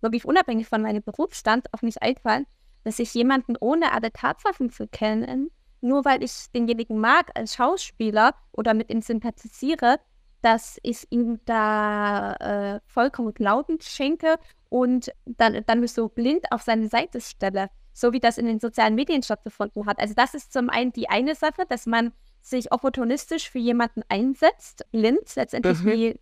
wirklich 0.00 0.24
unabhängig 0.24 0.68
von 0.68 0.82
meinem 0.82 1.02
Berufsstand 1.02 1.72
auch 1.72 1.82
nicht 1.82 2.02
einfallen, 2.02 2.46
dass 2.84 2.98
ich 2.98 3.14
jemanden 3.14 3.56
ohne 3.60 3.92
alle 3.92 4.12
Tatsachen 4.12 4.70
zu 4.70 4.86
kennen, 4.88 5.50
nur 5.80 6.04
weil 6.04 6.22
ich 6.22 6.50
denjenigen 6.54 6.98
mag 6.98 7.30
als 7.34 7.54
Schauspieler 7.54 8.34
oder 8.52 8.74
mit 8.74 8.90
ihm 8.90 9.02
sympathisiere, 9.02 9.98
dass 10.42 10.78
ich 10.82 11.06
ihm 11.10 11.40
da 11.44 12.34
äh, 12.34 12.80
vollkommen 12.86 13.34
Glauben 13.34 13.78
schenke 13.80 14.36
und 14.70 15.12
dann, 15.26 15.62
dann 15.66 15.80
mich 15.80 15.92
so 15.92 16.08
blind 16.08 16.50
auf 16.50 16.62
seine 16.62 16.88
Seite 16.88 17.20
stelle 17.20 17.68
so 17.92 18.12
wie 18.12 18.20
das 18.20 18.38
in 18.38 18.46
den 18.46 18.60
sozialen 18.60 18.94
Medien 18.94 19.22
stattgefunden 19.22 19.86
hat. 19.86 19.98
Also 19.98 20.14
das 20.14 20.34
ist 20.34 20.52
zum 20.52 20.70
einen 20.70 20.92
die 20.92 21.08
eine 21.08 21.34
Sache, 21.34 21.64
dass 21.68 21.86
man 21.86 22.12
sich 22.40 22.72
opportunistisch 22.72 23.50
für 23.50 23.58
jemanden 23.58 24.02
einsetzt, 24.08 24.84
blind 24.90 25.34
letztendlich, 25.36 25.80
mhm. 25.80 25.90
wie, 25.90 26.20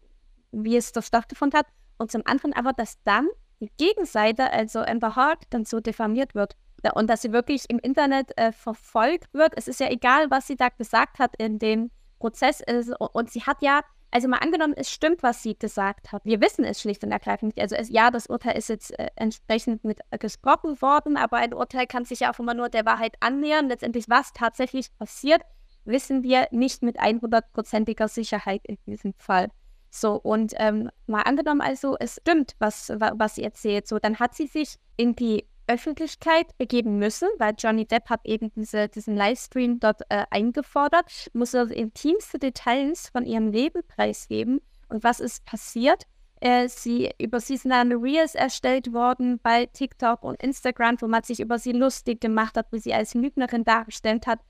wie 0.51 0.77
es 0.77 0.93
doch 0.93 1.03
stattgefunden 1.03 1.59
hat. 1.59 1.67
Und 1.97 2.11
zum 2.11 2.23
anderen 2.25 2.53
aber, 2.53 2.73
dass 2.73 3.03
dann 3.05 3.29
die 3.61 3.71
Gegenseite, 3.77 4.53
also 4.53 4.81
Amber 4.81 5.17
Hart, 5.17 5.45
dann 5.51 5.65
so 5.65 5.81
diffamiert 5.81 6.35
wird. 6.35 6.57
Und 6.95 7.09
dass 7.11 7.23
sie 7.23 7.33
wirklich 7.33 7.65
im 7.69 7.79
Internet 7.81 8.37
äh, 8.39 8.53
verfolgt 8.53 9.35
wird. 9.35 9.53
Es 9.57 9.67
ist 9.67 9.81
ja 9.81 9.91
egal, 9.91 10.31
was 10.31 10.47
sie 10.47 10.57
da 10.57 10.69
gesagt 10.69 11.19
hat 11.19 11.35
in 11.37 11.59
dem 11.59 11.91
Prozess. 12.21 12.63
Und 12.99 13.31
sie 13.31 13.43
hat 13.43 13.63
ja 13.63 13.81
also 14.11 14.29
mal 14.29 14.39
angenommen, 14.39 14.75
es 14.77 14.91
stimmt, 14.91 15.23
was 15.23 15.43
sie 15.43 15.59
gesagt 15.59 16.13
hat. 16.13 16.25
Wir 16.25 16.41
wissen 16.41 16.65
es 16.65 16.81
schlicht 16.81 17.05
und 17.05 17.13
ergreifend 17.13 17.55
nicht. 17.55 17.63
Also 17.63 17.77
es, 17.77 17.91
ja, 17.91 18.11
das 18.11 18.27
Urteil 18.27 18.57
ist 18.57 18.69
jetzt 18.69 18.99
äh, 18.99 19.09
entsprechend 19.17 19.85
mit 19.85 20.01
äh, 20.11 20.19
gesprochen 20.19 20.81
worden, 20.81 21.17
aber 21.17 21.39
ein 21.39 21.53
Urteil 21.53 21.87
kann 21.87 22.05
sich 22.05 22.21
ja 22.21 22.33
auch 22.33 22.39
immer 22.39 22.55
nur 22.55 22.69
der 22.69 22.87
Wahrheit 22.87 23.17
annähern. 23.21 23.69
Letztendlich, 23.69 24.09
was 24.09 24.33
tatsächlich 24.33 24.97
passiert, 24.99 25.43
wissen 25.85 26.23
wir 26.23 26.49
nicht 26.51 26.83
mit 26.83 26.99
100%iger 27.01 28.09
Sicherheit 28.09 28.63
in 28.65 28.79
diesem 28.87 29.15
Fall. 29.19 29.49
So, 29.91 30.15
und 30.15 30.53
ähm, 30.57 30.91
mal 31.07 31.23
angenommen 31.23 31.61
also, 31.61 31.97
es 31.99 32.19
stimmt, 32.21 32.55
was, 32.59 32.91
was 32.91 33.35
sie 33.35 33.43
erzählt, 33.43 33.89
so, 33.89 33.99
dann 33.99 34.19
hat 34.19 34.35
sie 34.35 34.47
sich 34.47 34.77
in 34.97 35.17
die 35.17 35.47
Öffentlichkeit 35.69 36.57
begeben 36.59 36.99
müssen, 36.99 37.29
weil 37.39 37.55
Johnny 37.59 37.87
Depp 37.87 38.11
hat 38.11 38.21
eben 38.25 38.51
diese, 38.55 38.89
diesen 38.89 39.17
Livestream 39.17 39.81
dort 39.81 40.03
äh, 40.09 40.25
eingefordert, 40.31 41.31
muss 41.33 41.55
also 41.55 41.73
intimste 41.73 42.39
Details 42.39 43.11
von 43.11 43.25
ihrem 43.25 43.49
Leben 43.49 43.83
preisgeben. 43.87 44.61
Und 44.89 45.05
was 45.05 45.21
ist 45.21 45.45
passiert? 45.45 46.05
Äh, 46.41 46.69
sie, 46.69 47.11
über 47.19 47.41
sie 47.41 47.57
sind 47.57 47.71
dann 47.71 47.93
Reels 47.93 48.35
erstellt 48.35 48.93
worden 48.93 49.41
bei 49.43 49.67
TikTok 49.67 50.23
und 50.23 50.43
Instagram, 50.43 51.01
wo 51.01 51.09
man 51.09 51.23
sich 51.23 51.41
über 51.41 51.59
sie 51.59 51.73
lustig 51.73 52.21
gemacht 52.21 52.57
hat, 52.57 52.67
wo 52.71 52.79
sie 52.79 52.95
als 52.95 53.15
Lügnerin 53.15 53.65
dargestellt 53.65 54.27
hat. 54.27 54.41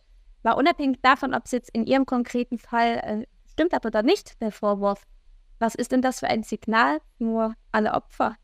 War 0.42 0.56
unabhängig 0.56 0.98
davon, 1.02 1.34
ob 1.34 1.46
es 1.46 1.52
jetzt 1.52 1.70
in 1.74 1.86
ihrem 1.86 2.06
konkreten 2.06 2.58
Fall 2.58 3.00
äh, 3.02 3.26
stimmt 3.58 3.74
aber 3.74 3.90
da 3.90 4.02
nicht, 4.02 4.40
der 4.40 4.52
Vorwurf. 4.52 5.02
Was 5.58 5.74
ist 5.74 5.90
denn 5.90 6.00
das 6.00 6.20
für 6.20 6.28
ein 6.28 6.44
Signal 6.44 7.00
nur 7.18 7.54
alle 7.72 7.92
Opfer? 7.92 8.36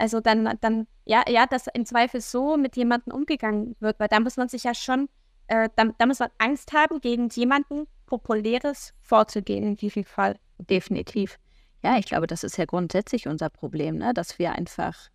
Also 0.00 0.20
dann, 0.20 0.56
dann, 0.62 0.86
ja, 1.04 1.22
ja, 1.28 1.44
dass 1.44 1.66
im 1.66 1.84
Zweifel 1.84 2.22
so 2.22 2.56
mit 2.56 2.74
jemandem 2.74 3.12
umgegangen 3.12 3.76
wird, 3.80 4.00
weil 4.00 4.08
da 4.08 4.18
muss 4.18 4.38
man 4.38 4.48
sich 4.48 4.64
ja 4.64 4.74
schon, 4.74 5.10
äh, 5.48 5.68
da, 5.76 5.84
da 5.98 6.06
muss 6.06 6.20
man 6.20 6.30
Angst 6.38 6.72
haben, 6.72 7.02
gegen 7.02 7.28
jemanden 7.28 7.86
Populäres 8.06 8.94
vorzugehen, 9.02 9.62
in 9.62 9.76
diesem 9.76 10.04
Fall. 10.04 10.36
Definitiv. 10.58 11.38
Ja, 11.82 11.98
ich 11.98 12.06
glaube, 12.06 12.26
das 12.26 12.44
ist 12.44 12.56
ja 12.56 12.64
grundsätzlich 12.64 13.28
unser 13.28 13.50
Problem, 13.50 13.98
ne? 13.98 14.14
dass 14.14 14.38
wir 14.38 14.52
einfach 14.52 15.10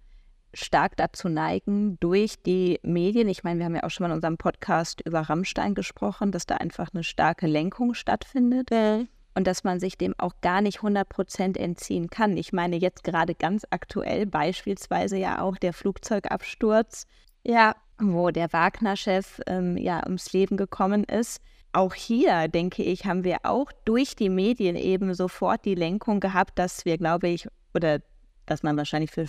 stark 0.53 0.95
dazu 0.97 1.29
neigen, 1.29 1.99
durch 1.99 2.35
die 2.43 2.79
Medien, 2.83 3.27
ich 3.27 3.43
meine, 3.43 3.59
wir 3.59 3.65
haben 3.65 3.75
ja 3.75 3.83
auch 3.83 3.89
schon 3.89 4.03
mal 4.03 4.11
in 4.11 4.17
unserem 4.17 4.37
Podcast 4.37 5.01
über 5.01 5.21
Rammstein 5.21 5.73
gesprochen, 5.73 6.31
dass 6.31 6.45
da 6.45 6.57
einfach 6.57 6.89
eine 6.93 7.03
starke 7.03 7.47
Lenkung 7.47 7.95
stattfindet. 7.95 8.69
Mhm 8.69 9.07
und 9.35 9.45
dass 9.45 9.63
man 9.63 9.79
sich 9.79 9.97
dem 9.97 10.15
auch 10.17 10.33
gar 10.41 10.61
nicht 10.61 10.77
100 10.77 11.07
Prozent 11.07 11.57
entziehen 11.57 12.09
kann. 12.09 12.37
Ich 12.37 12.53
meine 12.53 12.77
jetzt 12.77 13.03
gerade 13.03 13.35
ganz 13.35 13.65
aktuell 13.69 14.25
beispielsweise 14.25 15.17
ja 15.17 15.41
auch 15.41 15.57
der 15.57 15.73
Flugzeugabsturz, 15.73 17.05
ja, 17.43 17.75
wo 17.99 18.31
der 18.31 18.51
Wagner-Chef 18.51 19.41
ähm, 19.47 19.77
ja 19.77 20.01
ums 20.03 20.33
Leben 20.33 20.57
gekommen 20.57 21.03
ist. 21.03 21.41
Auch 21.73 21.93
hier, 21.93 22.47
denke 22.47 22.83
ich, 22.83 23.05
haben 23.05 23.25
wir 23.25 23.39
auch 23.43 23.71
durch 23.83 24.15
die 24.15 24.29
Medien 24.29 24.77
eben 24.77 25.13
sofort 25.13 25.65
die 25.65 25.75
Lenkung 25.75 26.21
gehabt, 26.21 26.57
dass 26.57 26.85
wir, 26.85 26.97
glaube 26.97 27.27
ich, 27.27 27.47
oder 27.73 27.99
dass 28.45 28.63
man 28.63 28.77
wahrscheinlich 28.77 29.11
für 29.11 29.25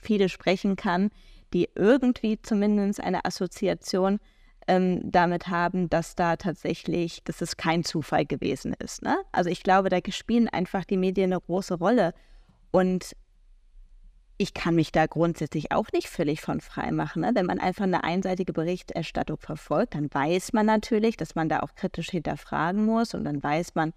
viele 0.00 0.28
sprechen 0.28 0.76
kann, 0.76 1.10
die 1.52 1.68
irgendwie 1.74 2.40
zumindest 2.40 3.00
eine 3.00 3.24
Assoziation 3.24 4.20
ähm, 4.68 5.00
damit 5.10 5.48
haben, 5.48 5.88
dass 5.90 6.14
da 6.14 6.36
tatsächlich, 6.36 7.24
dass 7.24 7.40
es 7.40 7.56
kein 7.56 7.82
Zufall 7.84 8.26
gewesen 8.26 8.74
ist. 8.78 9.02
Ne? 9.02 9.16
Also 9.32 9.50
ich 9.50 9.62
glaube, 9.62 9.88
da 9.88 9.98
spielen 10.10 10.48
einfach 10.48 10.84
die 10.84 10.96
Medien 10.96 11.32
eine 11.32 11.40
große 11.40 11.74
Rolle. 11.74 12.14
Und 12.70 13.16
ich 14.36 14.54
kann 14.54 14.76
mich 14.76 14.92
da 14.92 15.06
grundsätzlich 15.06 15.72
auch 15.72 15.90
nicht 15.92 16.08
völlig 16.08 16.40
von 16.40 16.60
frei 16.60 16.92
machen. 16.92 17.22
Ne? 17.22 17.32
Wenn 17.34 17.46
man 17.46 17.58
einfach 17.58 17.84
eine 17.84 18.04
einseitige 18.04 18.52
Berichterstattung 18.52 19.38
verfolgt, 19.38 19.94
dann 19.94 20.12
weiß 20.12 20.52
man 20.52 20.66
natürlich, 20.66 21.16
dass 21.16 21.34
man 21.34 21.48
da 21.48 21.60
auch 21.60 21.74
kritisch 21.74 22.10
hinterfragen 22.10 22.84
muss 22.84 23.14
und 23.14 23.24
dann 23.24 23.42
weiß 23.42 23.74
man, 23.74 23.92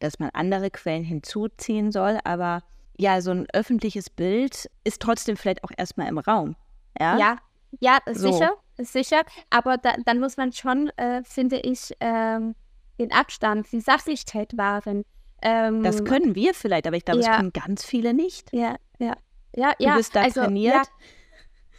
dass 0.00 0.18
man 0.18 0.30
andere 0.30 0.70
Quellen 0.70 1.04
hinzuziehen 1.04 1.92
soll. 1.92 2.18
Aber 2.24 2.62
ja, 2.98 3.20
so 3.20 3.30
ein 3.30 3.46
öffentliches 3.52 4.10
Bild 4.10 4.68
ist 4.84 5.00
trotzdem 5.00 5.36
vielleicht 5.36 5.64
auch 5.64 5.72
erstmal 5.76 6.08
im 6.08 6.18
Raum. 6.18 6.56
Ja, 6.98 7.18
ja, 7.18 7.36
ja 7.80 7.98
sicher. 8.06 8.52
So 8.76 8.84
sicher, 8.84 9.22
aber 9.50 9.78
da, 9.78 9.94
dann 10.04 10.20
muss 10.20 10.36
man 10.36 10.52
schon, 10.52 10.88
äh, 10.96 11.22
finde 11.24 11.56
ich, 11.56 11.94
ähm, 12.00 12.54
den 12.98 13.12
Abstand, 13.12 13.70
die 13.72 13.80
Sachlichkeit 13.80 14.56
wahren. 14.56 15.04
Ähm, 15.42 15.82
das 15.82 16.04
können 16.04 16.34
wir 16.34 16.54
vielleicht, 16.54 16.86
aber 16.86 16.96
ich 16.96 17.04
glaube, 17.04 17.20
ja. 17.20 17.28
das 17.28 17.36
können 17.36 17.52
ganz 17.52 17.84
viele 17.84 18.14
nicht. 18.14 18.52
Ja, 18.52 18.76
ja. 18.98 19.16
Ja, 19.54 19.72
du 19.78 19.84
ja, 19.84 19.96
bist 19.96 20.14
da 20.14 20.22
also, 20.22 20.42
trainiert. 20.42 20.74
Ja. 20.74 20.82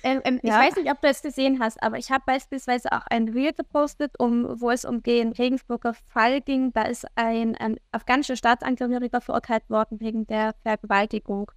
Ähm, 0.03 0.21
ähm, 0.25 0.39
ja. 0.43 0.61
Ich 0.61 0.67
weiß 0.67 0.75
nicht, 0.77 0.91
ob 0.91 1.01
du 1.01 1.07
es 1.07 1.21
gesehen 1.21 1.59
hast, 1.59 1.81
aber 1.81 1.97
ich 1.97 2.11
habe 2.11 2.23
beispielsweise 2.25 2.91
auch 2.91 3.05
ein 3.09 3.29
Reel 3.29 3.53
gepostet, 3.53 4.13
um, 4.19 4.59
wo 4.61 4.71
es 4.71 4.85
um 4.85 5.01
den 5.01 5.31
Regensburger 5.31 5.93
Fall 6.07 6.41
ging. 6.41 6.71
Da 6.73 6.83
ist 6.83 7.05
ein, 7.15 7.55
ein 7.55 7.77
afghanischer 7.91 8.35
Staatsangehöriger 8.35 9.21
verurteilt 9.21 9.69
worden 9.69 9.99
wegen 9.99 10.27
der 10.27 10.53
Vergewaltigung. 10.63 11.51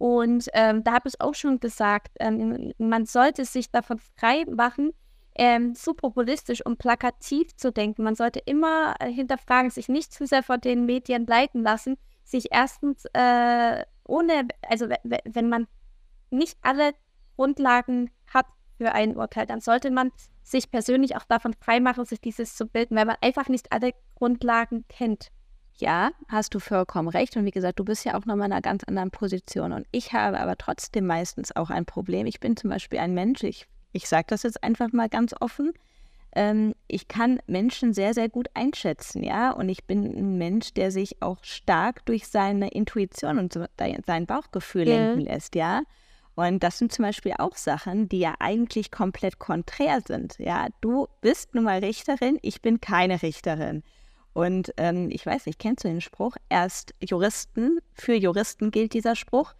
Und 0.00 0.48
ähm, 0.54 0.82
da 0.82 0.94
habe 0.94 1.10
ich 1.10 1.20
auch 1.20 1.34
schon 1.34 1.60
gesagt, 1.60 2.08
ähm, 2.20 2.72
man 2.78 3.04
sollte 3.04 3.44
sich 3.44 3.70
davon 3.70 3.98
frei 4.16 4.46
machen, 4.50 4.92
ähm, 5.34 5.74
zu 5.74 5.92
populistisch 5.92 6.64
und 6.64 6.78
plakativ 6.78 7.54
zu 7.54 7.70
denken. 7.70 8.04
Man 8.04 8.14
sollte 8.14 8.38
immer 8.46 8.94
äh, 8.98 9.12
hinterfragen, 9.12 9.68
sich 9.68 9.90
nicht 9.90 10.10
zu 10.14 10.26
sehr 10.26 10.42
von 10.42 10.58
den 10.58 10.86
Medien 10.86 11.26
leiten 11.26 11.62
lassen, 11.62 11.98
sich 12.24 12.46
erstens 12.50 13.04
äh, 13.12 13.84
ohne, 14.08 14.48
also 14.66 14.88
wenn 15.24 15.50
man 15.50 15.66
nicht 16.30 16.56
alle 16.62 16.94
Grundlagen 17.36 18.10
hat 18.26 18.46
für 18.78 18.92
ein 18.92 19.18
Urteil, 19.18 19.44
dann 19.44 19.60
sollte 19.60 19.90
man 19.90 20.12
sich 20.42 20.70
persönlich 20.70 21.14
auch 21.14 21.24
davon 21.24 21.52
freimachen, 21.52 22.06
sich 22.06 22.22
dieses 22.22 22.56
zu 22.56 22.64
bilden, 22.66 22.96
weil 22.96 23.04
man 23.04 23.16
einfach 23.20 23.50
nicht 23.50 23.70
alle 23.70 23.92
Grundlagen 24.14 24.86
kennt 24.88 25.30
ja, 25.80 26.10
hast 26.28 26.54
du 26.54 26.58
vollkommen 26.58 27.08
recht. 27.08 27.36
Und 27.36 27.44
wie 27.44 27.50
gesagt, 27.50 27.78
du 27.78 27.84
bist 27.84 28.04
ja 28.04 28.14
auch 28.14 28.26
nochmal 28.26 28.46
in 28.46 28.52
einer 28.52 28.62
ganz 28.62 28.84
anderen 28.84 29.10
Position. 29.10 29.72
Und 29.72 29.86
ich 29.92 30.12
habe 30.12 30.40
aber 30.40 30.56
trotzdem 30.56 31.06
meistens 31.06 31.54
auch 31.54 31.70
ein 31.70 31.84
Problem. 31.84 32.26
Ich 32.26 32.40
bin 32.40 32.56
zum 32.56 32.70
Beispiel 32.70 32.98
ein 32.98 33.14
Mensch, 33.14 33.42
ich, 33.42 33.66
ich 33.92 34.08
sage 34.08 34.26
das 34.28 34.42
jetzt 34.42 34.62
einfach 34.62 34.92
mal 34.92 35.08
ganz 35.08 35.34
offen. 35.40 35.72
Ähm, 36.32 36.74
ich 36.86 37.08
kann 37.08 37.40
Menschen 37.46 37.92
sehr, 37.92 38.14
sehr 38.14 38.28
gut 38.28 38.48
einschätzen, 38.54 39.22
ja. 39.22 39.50
Und 39.50 39.68
ich 39.68 39.84
bin 39.84 40.04
ein 40.04 40.38
Mensch, 40.38 40.72
der 40.74 40.90
sich 40.90 41.20
auch 41.22 41.38
stark 41.42 42.04
durch 42.06 42.28
seine 42.28 42.68
Intuition 42.70 43.38
und 43.38 43.52
so, 43.52 43.64
sein 44.06 44.26
Bauchgefühl 44.26 44.88
ja. 44.88 44.94
lenken 44.94 45.20
lässt, 45.22 45.54
ja. 45.54 45.82
Und 46.36 46.62
das 46.62 46.78
sind 46.78 46.92
zum 46.92 47.04
Beispiel 47.04 47.34
auch 47.38 47.56
Sachen, 47.56 48.08
die 48.08 48.20
ja 48.20 48.34
eigentlich 48.38 48.90
komplett 48.90 49.38
konträr 49.38 50.00
sind. 50.06 50.38
Ja, 50.38 50.68
du 50.80 51.06
bist 51.20 51.54
nun 51.54 51.64
mal 51.64 51.80
Richterin, 51.80 52.38
ich 52.42 52.62
bin 52.62 52.80
keine 52.80 53.20
Richterin. 53.22 53.82
Und 54.40 54.72
ähm, 54.78 55.10
ich 55.10 55.26
weiß 55.26 55.44
nicht, 55.44 55.58
kennst 55.58 55.84
du 55.84 55.88
den 55.88 56.00
Spruch? 56.00 56.34
Erst 56.48 56.94
Juristen, 56.98 57.78
für 57.92 58.14
Juristen 58.14 58.70
gilt 58.70 58.94
dieser 58.94 59.14
Spruch. 59.14 59.52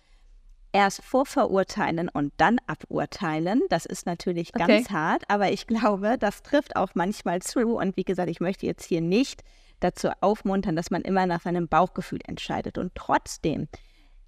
Erst 0.72 1.02
vorverurteilen 1.02 2.08
und 2.08 2.32
dann 2.38 2.58
aburteilen. 2.66 3.60
Das 3.68 3.84
ist 3.84 4.06
natürlich 4.06 4.54
okay. 4.54 4.66
ganz 4.66 4.90
hart, 4.90 5.24
aber 5.28 5.52
ich 5.52 5.66
glaube, 5.66 6.16
das 6.16 6.42
trifft 6.42 6.76
auch 6.76 6.94
manchmal 6.94 7.42
zu. 7.42 7.76
Und 7.76 7.98
wie 7.98 8.04
gesagt, 8.04 8.30
ich 8.30 8.40
möchte 8.40 8.64
jetzt 8.64 8.86
hier 8.86 9.02
nicht 9.02 9.42
dazu 9.80 10.08
aufmuntern, 10.22 10.76
dass 10.76 10.90
man 10.90 11.02
immer 11.02 11.26
nach 11.26 11.42
seinem 11.42 11.68
Bauchgefühl 11.68 12.20
entscheidet. 12.26 12.78
Und 12.78 12.94
trotzdem 12.94 13.68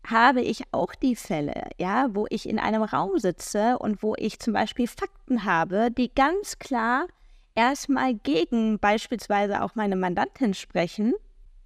habe 0.06 0.42
ich 0.42 0.64
auch 0.72 0.94
die 0.94 1.16
Fälle, 1.16 1.70
ja, 1.78 2.08
wo 2.12 2.26
ich 2.28 2.46
in 2.46 2.58
einem 2.58 2.82
Raum 2.82 3.18
sitze 3.18 3.78
und 3.78 4.02
wo 4.02 4.14
ich 4.18 4.38
zum 4.38 4.52
Beispiel 4.52 4.86
Fakten 4.86 5.46
habe, 5.46 5.90
die 5.90 6.14
ganz 6.14 6.58
klar 6.58 7.06
erstmal 7.54 8.14
gegen 8.14 8.78
beispielsweise 8.78 9.62
auch 9.62 9.74
meine 9.74 9.96
Mandantin 9.96 10.54
sprechen. 10.54 11.14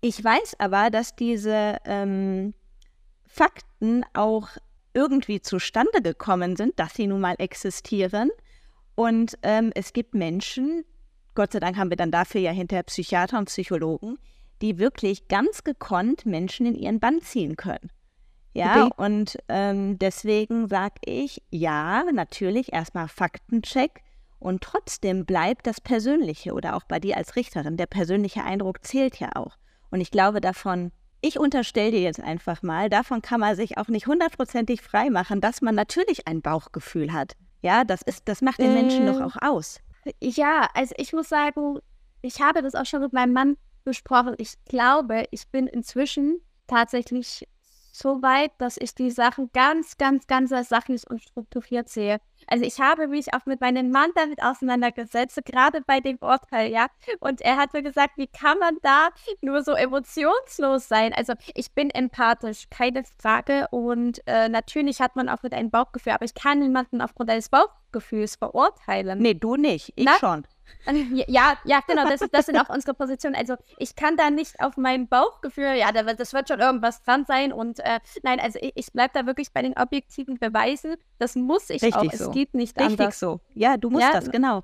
Ich 0.00 0.22
weiß 0.22 0.56
aber, 0.58 0.90
dass 0.90 1.16
diese 1.16 1.78
ähm, 1.84 2.54
Fakten 3.26 4.04
auch 4.14 4.48
irgendwie 4.94 5.40
zustande 5.40 6.00
gekommen 6.02 6.56
sind, 6.56 6.78
dass 6.78 6.94
sie 6.94 7.06
nun 7.06 7.20
mal 7.20 7.36
existieren. 7.38 8.30
Und 8.94 9.38
ähm, 9.42 9.72
es 9.74 9.92
gibt 9.92 10.14
Menschen, 10.14 10.84
Gott 11.34 11.52
sei 11.52 11.60
Dank 11.60 11.76
haben 11.76 11.90
wir 11.90 11.98
dann 11.98 12.10
dafür 12.10 12.40
ja 12.40 12.50
hinterher 12.50 12.82
Psychiater 12.84 13.38
und 13.38 13.46
Psychologen, 13.46 14.18
die 14.62 14.78
wirklich 14.78 15.28
ganz 15.28 15.64
gekonnt 15.64 16.24
Menschen 16.24 16.66
in 16.66 16.74
ihren 16.74 16.98
Bann 16.98 17.20
ziehen 17.20 17.56
können. 17.56 17.90
Ja, 18.54 18.86
okay. 18.86 18.94
und 18.96 19.36
ähm, 19.50 19.98
deswegen 19.98 20.66
sage 20.68 20.94
ich, 21.04 21.42
ja, 21.50 22.04
natürlich 22.10 22.72
erstmal 22.72 23.06
Faktencheck, 23.06 24.02
und 24.38 24.62
trotzdem 24.62 25.24
bleibt 25.24 25.66
das 25.66 25.80
Persönliche 25.80 26.52
oder 26.52 26.76
auch 26.76 26.84
bei 26.84 27.00
dir 27.00 27.16
als 27.16 27.36
Richterin, 27.36 27.76
der 27.76 27.86
persönliche 27.86 28.44
Eindruck 28.44 28.84
zählt 28.84 29.18
ja 29.18 29.30
auch. 29.34 29.56
Und 29.90 30.00
ich 30.00 30.10
glaube 30.10 30.40
davon, 30.40 30.92
ich 31.20 31.38
unterstelle 31.38 31.92
dir 31.92 32.02
jetzt 32.02 32.20
einfach 32.20 32.62
mal, 32.62 32.88
davon 32.88 33.22
kann 33.22 33.40
man 33.40 33.56
sich 33.56 33.78
auch 33.78 33.88
nicht 33.88 34.06
hundertprozentig 34.06 34.82
frei 34.82 35.10
machen, 35.10 35.40
dass 35.40 35.62
man 35.62 35.74
natürlich 35.74 36.26
ein 36.26 36.42
Bauchgefühl 36.42 37.12
hat. 37.12 37.36
Ja, 37.62 37.84
das 37.84 38.02
ist, 38.02 38.28
das 38.28 38.42
macht 38.42 38.60
den 38.60 38.74
Menschen 38.74 39.06
doch 39.06 39.20
äh, 39.20 39.24
auch 39.24 39.36
aus. 39.40 39.80
Ja, 40.20 40.68
also 40.74 40.94
ich 40.98 41.12
muss 41.12 41.28
sagen, 41.28 41.78
ich 42.22 42.40
habe 42.40 42.62
das 42.62 42.74
auch 42.74 42.86
schon 42.86 43.00
mit 43.00 43.12
meinem 43.12 43.32
Mann 43.32 43.56
besprochen. 43.84 44.34
Ich 44.38 44.54
glaube, 44.66 45.24
ich 45.30 45.48
bin 45.48 45.66
inzwischen 45.66 46.40
tatsächlich 46.66 47.48
so 47.92 48.22
weit, 48.22 48.52
dass 48.58 48.76
ich 48.76 48.94
die 48.94 49.10
Sachen 49.10 49.50
ganz, 49.52 49.96
ganz, 49.96 50.26
ganz 50.26 50.52
als 50.52 50.68
sachlich 50.68 51.08
und 51.08 51.22
strukturiert 51.22 51.88
sehe. 51.88 52.20
Also 52.46 52.64
ich 52.64 52.80
habe 52.80 53.08
mich 53.08 53.34
auch 53.34 53.46
mit 53.46 53.60
meinem 53.60 53.90
Mann 53.90 54.10
damit 54.14 54.42
auseinandergesetzt, 54.42 55.40
gerade 55.44 55.82
bei 55.86 56.00
dem 56.00 56.18
Urteil, 56.20 56.70
ja. 56.70 56.86
Und 57.20 57.40
er 57.40 57.56
hat 57.56 57.72
mir 57.72 57.82
gesagt, 57.82 58.16
wie 58.16 58.26
kann 58.26 58.58
man 58.58 58.76
da 58.82 59.08
nur 59.40 59.62
so 59.62 59.72
emotionslos 59.72 60.88
sein? 60.88 61.12
Also 61.12 61.34
ich 61.54 61.72
bin 61.72 61.90
empathisch, 61.90 62.68
keine 62.70 63.04
Frage. 63.18 63.66
Und 63.70 64.22
äh, 64.26 64.48
natürlich 64.48 65.00
hat 65.00 65.16
man 65.16 65.28
auch 65.28 65.42
mit 65.42 65.54
einem 65.54 65.70
Bauchgefühl, 65.70 66.12
aber 66.12 66.24
ich 66.24 66.34
kann 66.34 66.60
niemanden 66.60 67.00
aufgrund 67.00 67.30
eines 67.30 67.48
Bauchgefühls 67.48 67.85
verurteilen. 68.00 69.18
Nee, 69.18 69.34
du 69.34 69.56
nicht, 69.56 69.92
ich 69.96 70.04
Na? 70.04 70.14
schon. 70.18 70.46
Ja, 71.28 71.56
ja, 71.64 71.80
genau, 71.86 72.08
das, 72.08 72.20
das 72.30 72.46
sind 72.46 72.58
auch 72.58 72.68
unsere 72.68 72.94
Positionen. 72.94 73.34
Also 73.34 73.54
ich 73.78 73.94
kann 73.96 74.16
da 74.16 74.30
nicht 74.30 74.60
auf 74.60 74.76
mein 74.76 75.08
Bauchgefühl, 75.08 75.74
ja, 75.74 75.90
das 75.92 76.32
wird 76.32 76.48
schon 76.48 76.60
irgendwas 76.60 77.02
dran 77.02 77.24
sein. 77.24 77.52
Und 77.52 77.80
äh, 77.80 78.00
nein, 78.22 78.40
also 78.40 78.58
ich, 78.60 78.72
ich 78.74 78.92
bleibe 78.92 79.12
da 79.14 79.26
wirklich 79.26 79.52
bei 79.52 79.62
den 79.62 79.76
objektiven 79.76 80.38
Beweisen. 80.38 80.96
Das 81.18 81.34
muss 81.34 81.70
ich 81.70 81.82
Richtig 81.82 81.94
auch. 81.94 82.12
So. 82.12 82.24
Es 82.26 82.30
geht 82.32 82.54
nicht 82.54 82.78
Richtig 82.78 83.00
anders. 83.00 83.18
so. 83.18 83.40
Ja, 83.54 83.76
du 83.76 83.90
musst 83.90 84.04
ja, 84.04 84.12
das, 84.12 84.30
genau. 84.30 84.62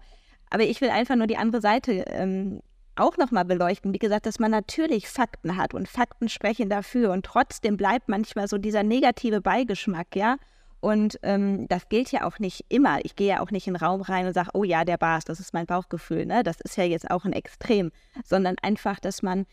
Aber 0.50 0.64
ich 0.64 0.80
will 0.80 0.90
einfach 0.90 1.16
nur 1.16 1.26
die 1.26 1.36
andere 1.36 1.60
Seite 1.60 2.04
ähm, 2.08 2.62
auch 2.96 3.16
nochmal 3.16 3.44
beleuchten. 3.44 3.92
Wie 3.92 3.98
gesagt, 3.98 4.26
dass 4.26 4.38
man 4.38 4.50
natürlich 4.50 5.08
Fakten 5.08 5.56
hat 5.56 5.74
und 5.74 5.88
Fakten 5.88 6.28
sprechen 6.28 6.68
dafür 6.68 7.10
und 7.12 7.24
trotzdem 7.24 7.76
bleibt 7.76 8.08
manchmal 8.08 8.48
so 8.48 8.58
dieser 8.58 8.82
negative 8.82 9.40
Beigeschmack, 9.40 10.14
ja. 10.14 10.36
Und 10.82 11.20
ähm, 11.22 11.68
das 11.68 11.88
gilt 11.88 12.10
ja 12.10 12.24
auch 12.24 12.40
nicht 12.40 12.64
immer. 12.68 12.98
Ich 13.04 13.14
gehe 13.14 13.28
ja 13.28 13.40
auch 13.40 13.52
nicht 13.52 13.68
in 13.68 13.74
den 13.74 13.84
Raum 13.84 14.00
rein 14.00 14.26
und 14.26 14.32
sage, 14.32 14.50
oh 14.52 14.64
ja, 14.64 14.84
der 14.84 14.96
Bars, 14.96 15.24
das 15.24 15.38
ist 15.38 15.54
mein 15.54 15.64
Bauchgefühl. 15.64 16.26
Ne? 16.26 16.42
Das 16.42 16.60
ist 16.60 16.76
ja 16.76 16.82
jetzt 16.82 17.08
auch 17.08 17.24
ein 17.24 17.32
Extrem, 17.32 17.92
sondern 18.24 18.56
einfach, 18.62 18.98
dass 18.98 19.22
man, 19.22 19.46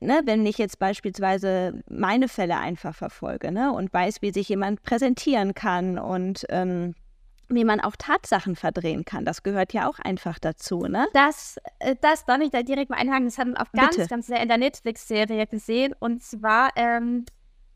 ne, 0.00 0.20
wenn 0.26 0.44
ich 0.44 0.58
jetzt 0.58 0.78
beispielsweise 0.78 1.82
meine 1.88 2.28
Fälle 2.28 2.58
einfach 2.58 2.94
verfolge 2.94 3.50
ne, 3.50 3.72
und 3.72 3.94
weiß, 3.94 4.20
wie 4.20 4.30
sich 4.30 4.50
jemand 4.50 4.82
präsentieren 4.82 5.54
kann 5.54 5.98
und 5.98 6.44
ähm, 6.50 6.94
wie 7.48 7.64
man 7.64 7.80
auch 7.80 7.96
Tatsachen 7.96 8.54
verdrehen 8.54 9.06
kann. 9.06 9.24
Das 9.24 9.42
gehört 9.42 9.72
ja 9.72 9.88
auch 9.88 9.98
einfach 10.00 10.38
dazu, 10.38 10.80
ne? 10.80 11.06
Das, 11.14 11.56
äh, 11.78 11.96
das 11.98 12.26
darf 12.26 12.40
ich 12.42 12.50
da 12.50 12.62
direkt 12.62 12.90
mal 12.90 12.98
einhaken. 12.98 13.24
Das 13.24 13.38
hat 13.38 13.46
man 13.46 13.56
auch 13.56 13.72
ganz, 13.72 13.96
Bitte. 13.96 14.06
ganz 14.08 14.26
sehr 14.26 14.42
in 14.42 14.48
der 14.48 14.58
Netflix-Serie 14.58 15.46
gesehen. 15.46 15.94
Und 15.98 16.22
zwar 16.22 16.72
ähm, 16.76 17.24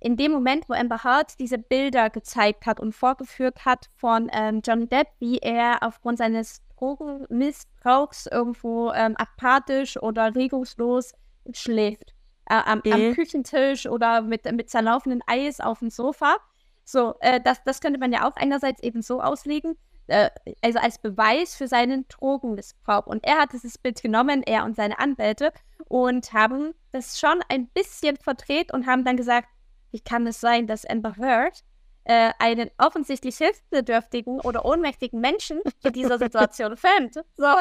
in 0.03 0.17
dem 0.17 0.33
Moment, 0.33 0.69
wo 0.69 0.75
Amber 0.75 1.05
Heard 1.05 1.38
diese 1.38 1.59
Bilder 1.59 2.11
gezeigt 2.11 2.67
hat 2.67 2.81
und 2.81 2.93
vorgeführt 2.93 3.65
hat 3.65 3.88
von 3.95 4.31
ähm, 4.33 4.61
Johnny 4.65 4.87
Depp, 4.87 5.09
wie 5.21 5.38
er 5.38 5.79
aufgrund 5.83 6.19
seines 6.19 6.61
Drogenmissbrauchs 6.77 8.27
irgendwo 8.27 8.93
ähm, 8.93 9.15
apathisch 9.17 9.97
oder 9.97 10.35
regungslos 10.35 11.12
schläft. 11.53 12.15
Äh, 12.47 12.55
am, 12.65 12.83
mhm. 12.85 12.93
am, 12.93 13.15
Küchentisch 13.15 13.87
oder 13.87 14.23
mit, 14.23 14.51
mit 14.51 14.69
zerlaufendem 14.69 15.23
Eis 15.27 15.61
auf 15.61 15.79
dem 15.79 15.91
Sofa 15.91 16.37
so, 16.85 17.15
äh, 17.21 17.41
das, 17.41 17.62
das 17.65 17.81
könnte 17.81 17.99
man 17.99 18.12
ja 18.12 18.29
auch 18.29 18.37
einerseits 18.37 18.83
eben 18.83 19.03
so 19.03 19.21
auslegen, 19.21 19.77
äh, 20.09 20.31
also 20.62 20.79
als 20.79 20.99
Beweis 20.99 21.55
für 21.55 21.69
seinen 21.69 22.07
Drogenmissbrauch. 22.09 23.07
Und 23.07 23.25
er 23.25 23.38
hat 23.38 23.53
dieses 23.53 23.79
Bild 23.79 24.03
genommen, 24.03 24.43
er 24.43 24.65
und 24.65 24.77
seine 24.77 24.99
Anwälte, 24.99 25.53
und 25.88 26.33
haben 26.33 26.75
das 26.91 27.19
schon 27.19 27.41
ein 27.49 27.69
bisschen 27.69 28.17
verdreht 28.17 28.73
und 28.73 28.87
haben 28.87 29.05
dann 29.05 29.17
gesagt, 29.17 29.49
wie 29.92 30.00
kann 30.00 30.26
es 30.26 30.40
sein, 30.40 30.66
dass 30.66 30.85
Amber 30.85 31.16
Heard 31.16 31.62
äh, 32.05 32.33
einen 32.38 32.70
offensichtlich 32.78 33.37
hilfsbedürftigen 33.37 34.40
oder 34.40 34.64
ohnmächtigen 34.64 35.20
Menschen 35.20 35.61
in 35.85 35.92
dieser 35.92 36.18
Situation 36.18 36.76
filmt. 36.76 37.14
So. 37.14 37.22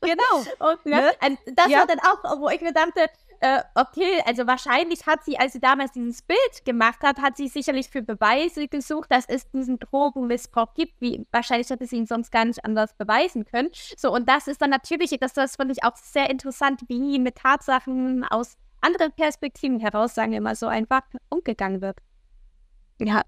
genau. 0.00 0.70
Und, 0.70 0.86
ne? 0.86 1.12
ne? 1.20 1.38
Das 1.54 1.68
ja. 1.68 1.78
war 1.78 1.86
dann 1.86 2.00
auch, 2.00 2.40
wo 2.40 2.48
ich 2.48 2.60
mir 2.60 2.72
dachte, 2.72 3.08
äh, 3.40 3.62
okay, 3.76 4.20
also 4.26 4.46
wahrscheinlich 4.48 5.06
hat 5.06 5.24
sie, 5.24 5.38
als 5.38 5.52
sie 5.52 5.60
damals 5.60 5.92
dieses 5.92 6.22
Bild 6.22 6.64
gemacht 6.64 7.02
hat, 7.02 7.18
hat 7.18 7.36
sie 7.36 7.46
sicherlich 7.46 7.88
für 7.88 8.02
Beweise 8.02 8.66
gesucht, 8.66 9.12
dass 9.12 9.26
es 9.26 9.48
diesen 9.50 9.78
Drogenmissbrauch 9.78 10.74
gibt. 10.74 11.00
Wie, 11.00 11.24
wahrscheinlich 11.30 11.70
hätte 11.70 11.86
sie 11.86 11.96
ihn 11.96 12.06
sonst 12.06 12.32
gar 12.32 12.44
nicht 12.44 12.64
anders 12.64 12.94
beweisen 12.94 13.44
können. 13.44 13.70
So, 13.96 14.12
und 14.12 14.28
das 14.28 14.48
ist 14.48 14.60
dann 14.60 14.70
natürlich, 14.70 15.16
das, 15.20 15.34
das 15.34 15.54
fand 15.54 15.70
ich 15.70 15.84
auch 15.84 15.94
sehr 15.96 16.28
interessant, 16.30 16.82
wie 16.88 17.20
mit 17.20 17.36
Tatsachen 17.36 18.24
aus 18.24 18.56
anderen 18.80 19.12
Perspektiven 19.12 19.80
heraus, 19.80 20.14
sagen 20.14 20.32
wir 20.32 20.40
mal 20.40 20.56
so 20.56 20.66
einfach, 20.66 21.02
umgegangen 21.28 21.80
wird. 21.80 21.98
Ja, 23.00 23.22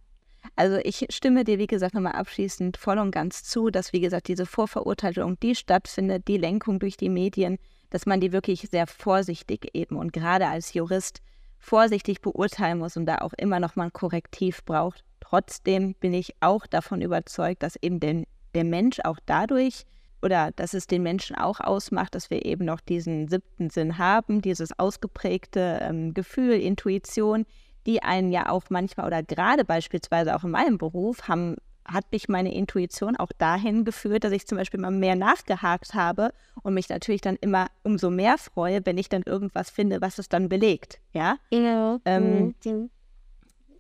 also 0.56 0.78
ich 0.82 1.06
stimme 1.10 1.44
dir, 1.44 1.58
wie 1.58 1.66
gesagt, 1.66 1.94
nochmal 1.94 2.12
abschließend 2.12 2.76
voll 2.76 2.98
und 2.98 3.10
ganz 3.10 3.44
zu, 3.44 3.70
dass, 3.70 3.92
wie 3.92 4.00
gesagt, 4.00 4.28
diese 4.28 4.46
Vorverurteilung, 4.46 5.38
die 5.40 5.54
stattfindet, 5.54 6.28
die 6.28 6.38
Lenkung 6.38 6.78
durch 6.78 6.96
die 6.96 7.08
Medien, 7.08 7.58
dass 7.90 8.06
man 8.06 8.20
die 8.20 8.32
wirklich 8.32 8.68
sehr 8.70 8.86
vorsichtig 8.86 9.70
eben 9.74 9.96
und 9.96 10.12
gerade 10.12 10.46
als 10.46 10.74
Jurist 10.74 11.20
vorsichtig 11.58 12.20
beurteilen 12.20 12.78
muss 12.78 12.96
und 12.96 13.06
da 13.06 13.18
auch 13.18 13.32
immer 13.36 13.60
noch 13.60 13.76
mal 13.76 13.84
ein 13.84 13.92
Korrektiv 13.92 14.64
braucht. 14.64 15.04
Trotzdem 15.20 15.94
bin 15.94 16.14
ich 16.14 16.34
auch 16.40 16.66
davon 16.66 17.02
überzeugt, 17.02 17.62
dass 17.62 17.76
eben 17.76 18.00
den, 18.00 18.26
der 18.54 18.64
Mensch 18.64 19.00
auch 19.04 19.18
dadurch 19.26 19.84
oder 20.22 20.50
dass 20.52 20.74
es 20.74 20.87
den 20.87 21.02
Menschen 21.02 21.37
auch 21.37 21.61
ausmacht, 21.61 22.14
dass 22.14 22.30
wir 22.30 22.44
eben 22.44 22.64
noch 22.64 22.80
diesen 22.80 23.28
siebten 23.28 23.70
Sinn 23.70 23.98
haben, 23.98 24.42
dieses 24.42 24.78
ausgeprägte 24.78 25.80
ähm, 25.83 26.14
Gefühl, 26.14 26.54
Intuition, 26.54 27.46
die 27.87 28.02
einen 28.02 28.30
ja 28.30 28.48
auch 28.48 28.64
manchmal 28.68 29.06
oder 29.06 29.22
gerade 29.22 29.64
beispielsweise 29.64 30.37
auch 30.37 30.44
in 30.44 30.50
meinem 30.50 30.78
Beruf 30.78 31.28
haben 31.28 31.56
hat 31.92 32.12
mich 32.12 32.28
meine 32.28 32.54
Intuition 32.54 33.16
auch 33.16 33.33
dahin 33.37 33.85
geführt, 33.85 34.24
dass 34.24 34.33
ich 34.33 34.46
zum 34.46 34.59
Beispiel 34.59 34.80
mal 34.80 34.90
mehr 34.90 35.16
nachgehakt 35.16 35.94
habe 35.94 36.33
und 36.62 36.74
mich 36.74 36.88
natürlich 36.88 37.20
dann 37.20 37.37
immer 37.40 37.68
umso 37.83 38.11
mehr 38.11 38.38
freue, 38.38 38.85
wenn 38.85 38.98
ich 38.98 39.09
dann 39.09 39.22
irgendwas 39.22 39.70
finde, 39.70 40.00
was 40.00 40.18
es 40.18 40.28
dann 40.28 40.48
belegt. 40.48 41.00
Ja. 41.12 41.37
Ja, 41.50 41.98
ähm, 42.04 42.54
mhm. 42.64 42.90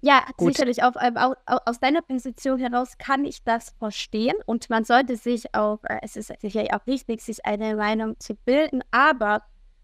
Ja 0.00 0.24
sicherlich. 0.38 0.82
Auf, 0.82 0.94
auf, 0.96 1.34
aus 1.46 1.80
deiner 1.80 2.02
Position 2.02 2.58
heraus 2.58 2.98
kann 2.98 3.24
ich 3.24 3.42
das 3.44 3.70
verstehen 3.78 4.36
und 4.46 4.70
man 4.70 4.84
sollte 4.84 5.16
sich 5.16 5.54
auch, 5.54 5.78
äh, 5.84 5.98
es 6.02 6.16
ist 6.16 6.32
sicherlich 6.40 6.72
auch 6.72 6.86
wichtig, 6.86 7.22
sich 7.22 7.44
eine 7.44 7.76
Meinung 7.76 8.18
zu 8.18 8.34
bilden, 8.34 8.82
aber 8.90 9.42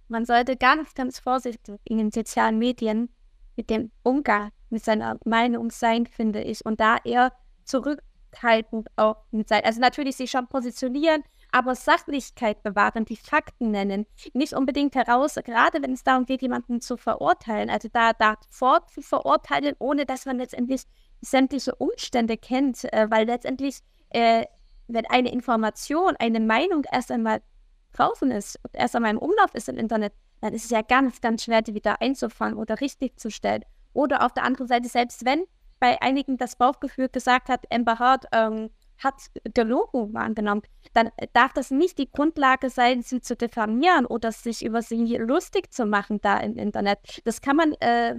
man 0.08 0.24
sollte 0.24 0.56
ganz, 0.56 0.94
ganz 0.94 1.18
vorsichtig 1.18 1.80
in 1.84 1.98
den 1.98 2.10
sozialen 2.10 2.58
Medien 2.58 3.10
mit 3.56 3.70
dem 3.70 3.90
Umgang 4.02 4.50
mit 4.70 4.84
seiner 4.84 5.18
Meinung 5.24 5.70
sein, 5.70 6.06
finde 6.06 6.42
ich, 6.42 6.64
und 6.64 6.80
da 6.80 6.98
eher 7.04 7.32
zurück 7.64 8.02
zurückhaltend 8.36 8.88
auch 8.96 9.16
mit 9.30 9.48
sein. 9.48 9.62
Also 9.64 9.80
natürlich 9.80 10.16
sich 10.16 10.30
schon 10.30 10.46
positionieren, 10.48 11.22
aber 11.56 11.74
Sachlichkeit 11.74 12.62
bewahren, 12.62 13.06
die 13.06 13.16
Fakten 13.16 13.70
nennen, 13.70 14.04
nicht 14.34 14.52
unbedingt 14.52 14.94
heraus, 14.94 15.36
gerade 15.42 15.80
wenn 15.80 15.94
es 15.94 16.04
darum 16.04 16.26
geht, 16.26 16.42
jemanden 16.42 16.82
zu 16.82 16.98
verurteilen, 16.98 17.70
also 17.70 17.88
da, 17.90 18.12
da 18.12 18.36
fort 18.50 18.90
zu 18.90 19.00
verurteilen, 19.00 19.74
ohne 19.78 20.04
dass 20.04 20.26
man 20.26 20.36
letztendlich 20.36 20.82
sämtliche 21.22 21.74
Umstände 21.76 22.36
kennt, 22.36 22.84
äh, 22.92 23.06
weil 23.10 23.24
letztendlich, 23.24 23.78
äh, 24.10 24.44
wenn 24.86 25.06
eine 25.06 25.32
Information, 25.32 26.14
eine 26.18 26.40
Meinung 26.40 26.84
erst 26.92 27.10
einmal 27.10 27.40
draußen 27.94 28.30
ist, 28.32 28.60
erst 28.74 28.94
einmal 28.94 29.12
im 29.12 29.18
Umlauf 29.18 29.54
ist 29.54 29.70
im 29.70 29.78
Internet, 29.78 30.12
dann 30.42 30.52
ist 30.52 30.66
es 30.66 30.70
ja 30.70 30.82
ganz, 30.82 31.22
ganz 31.22 31.44
schwer, 31.44 31.62
die 31.62 31.72
wieder 31.72 32.02
einzufangen 32.02 32.58
oder 32.58 32.82
richtig 32.82 33.18
zu 33.18 33.30
stellen. 33.30 33.64
Oder 33.94 34.26
auf 34.26 34.34
der 34.34 34.44
anderen 34.44 34.66
Seite, 34.66 34.90
selbst 34.90 35.24
wenn 35.24 35.44
bei 35.80 36.02
einigen 36.02 36.36
das 36.36 36.56
Bauchgefühl 36.56 37.08
gesagt 37.08 37.48
hat, 37.48 37.64
Amber 37.72 37.98
Heard 37.98 38.26
ähm, 38.32 38.68
hat 38.98 39.14
gelogen 39.54 40.14
wahrgenommen, 40.14 40.62
dann 40.94 41.10
darf 41.32 41.52
das 41.52 41.70
nicht 41.70 41.98
die 41.98 42.10
Grundlage 42.10 42.70
sein, 42.70 43.02
sie 43.02 43.20
zu 43.20 43.36
diffamieren 43.36 44.06
oder 44.06 44.32
sich 44.32 44.64
über 44.64 44.82
sie 44.82 45.16
lustig 45.16 45.72
zu 45.72 45.86
machen 45.86 46.20
da 46.20 46.38
im 46.38 46.56
Internet. 46.56 46.98
Das 47.24 47.40
kann 47.40 47.56
man, 47.56 47.72
äh, 47.80 48.16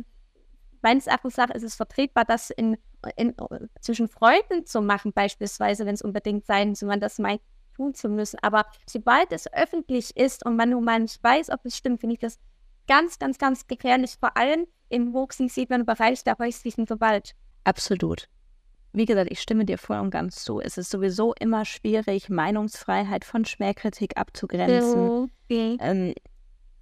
meines 0.81 1.07
Erachtens 1.07 1.37
nach 1.37 1.49
ist 1.49 1.63
es 1.63 1.75
vertretbar, 1.75 2.25
das 2.25 2.49
in, 2.49 2.77
in, 3.15 3.35
zwischen 3.81 4.07
Freunden 4.07 4.65
zu 4.65 4.81
machen, 4.81 5.13
beispielsweise, 5.13 5.85
wenn 5.85 5.95
es 5.95 6.01
unbedingt 6.01 6.45
sein 6.45 6.75
soll, 6.75 6.89
man 6.89 6.99
das 6.99 7.17
meint, 7.19 7.41
tun 7.75 7.93
zu 7.93 8.09
müssen. 8.09 8.39
Aber 8.41 8.65
sobald 8.87 9.31
es 9.31 9.51
öffentlich 9.53 10.15
ist 10.15 10.45
und 10.45 10.55
man 10.55 10.69
nun 10.71 10.83
mal 10.83 10.99
nicht 10.99 11.23
weiß, 11.23 11.49
ob 11.49 11.65
es 11.65 11.77
stimmt, 11.77 12.01
finde 12.01 12.15
ich 12.15 12.19
das 12.19 12.39
ganz, 12.87 13.19
ganz, 13.19 13.37
ganz 13.37 13.67
gefährlich, 13.67 14.17
vor 14.19 14.37
allem 14.37 14.67
im 14.89 15.13
hochsensiblen 15.13 15.85
Bereich 15.85 16.23
der 16.23 16.37
häuslichen 16.37 16.85
Gewalt. 16.85 17.33
Absolut. 17.63 18.29
Wie 18.97 19.05
gesagt, 19.05 19.31
ich 19.31 19.39
stimme 19.39 19.63
dir 19.63 19.77
voll 19.77 19.99
und 19.99 20.09
ganz 20.09 20.43
zu. 20.43 20.59
Es 20.59 20.79
ist 20.79 20.89
sowieso 20.89 21.33
immer 21.39 21.65
schwierig, 21.65 22.29
Meinungsfreiheit 22.29 23.25
von 23.25 23.45
Schmähkritik 23.45 24.17
abzugrenzen. 24.17 25.29
Okay. 25.45 25.77
Ähm, 25.79 26.15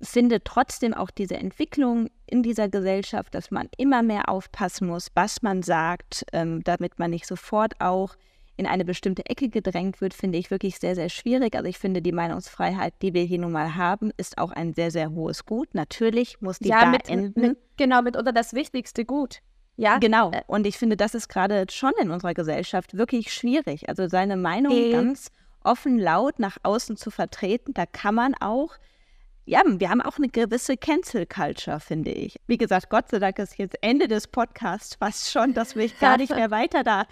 finde 0.01 0.41
trotzdem 0.41 0.93
auch 0.93 1.11
diese 1.11 1.35
Entwicklung 1.35 2.09
in 2.25 2.41
dieser 2.41 2.69
Gesellschaft, 2.69 3.35
dass 3.35 3.51
man 3.51 3.67
immer 3.77 4.01
mehr 4.01 4.29
aufpassen 4.29 4.87
muss, 4.87 5.09
was 5.13 5.41
man 5.41 5.61
sagt, 5.61 6.25
ähm, 6.31 6.63
damit 6.63 6.99
man 6.99 7.11
nicht 7.11 7.27
sofort 7.27 7.73
auch 7.81 8.15
in 8.55 8.65
eine 8.65 8.85
bestimmte 8.85 9.25
Ecke 9.25 9.49
gedrängt 9.49 9.99
wird, 9.99 10.13
finde 10.13 10.37
ich 10.37 10.49
wirklich 10.49 10.79
sehr, 10.79 10.95
sehr 10.95 11.09
schwierig. 11.09 11.55
Also 11.55 11.67
ich 11.67 11.77
finde, 11.77 12.01
die 12.01 12.13
Meinungsfreiheit, 12.13 12.93
die 13.01 13.13
wir 13.13 13.23
hier 13.23 13.39
nun 13.39 13.51
mal 13.51 13.75
haben, 13.75 14.11
ist 14.15 14.37
auch 14.37 14.51
ein 14.51 14.73
sehr, 14.73 14.91
sehr 14.91 15.11
hohes 15.11 15.45
Gut. 15.45 15.75
Natürlich 15.75 16.39
muss 16.39 16.59
die 16.59 16.69
ja, 16.69 16.85
da 16.85 16.91
mit, 16.91 17.09
enden. 17.09 17.41
Mit, 17.41 17.57
genau, 17.75 18.01
mitunter 18.01 18.31
das 18.31 18.53
wichtigste 18.53 19.03
Gut. 19.03 19.41
Ja. 19.77 19.97
Genau. 19.97 20.31
Äh, 20.31 20.41
und 20.47 20.65
ich 20.65 20.77
finde, 20.77 20.97
das 20.97 21.15
ist 21.15 21.27
gerade 21.27 21.65
schon 21.69 21.91
in 21.99 22.11
unserer 22.11 22.33
Gesellschaft 22.33 22.97
wirklich 22.97 23.33
schwierig. 23.33 23.89
Also 23.89 24.07
seine 24.07 24.37
Meinung 24.37 24.73
äh. 24.73 24.91
ganz 24.91 25.31
offen, 25.63 25.97
laut 25.97 26.39
nach 26.39 26.57
außen 26.63 26.95
zu 26.95 27.11
vertreten, 27.11 27.73
da 27.73 27.85
kann 27.85 28.15
man 28.15 28.35
auch 28.35 28.77
ja, 29.47 29.61
wir 29.63 29.89
haben 29.89 30.01
auch 30.01 30.17
eine 30.17 30.27
gewisse 30.27 30.75
Cancel 30.75 31.27
Culture, 31.27 31.79
finde 31.79 32.11
ich. 32.11 32.39
Wie 32.47 32.57
gesagt, 32.57 32.89
Gott 32.89 33.09
sei 33.09 33.19
Dank 33.19 33.37
ist 33.37 33.57
jetzt 33.59 33.77
Ende 33.81 34.07
des 34.07 34.27
Podcasts 34.27 34.95
fast 34.95 35.31
schon, 35.31 35.53
dass 35.53 35.75
wir 35.75 35.87
gar 35.99 36.17
nicht 36.17 36.35
mehr 36.35 36.49
weiter 36.49 36.83
da 36.83 37.05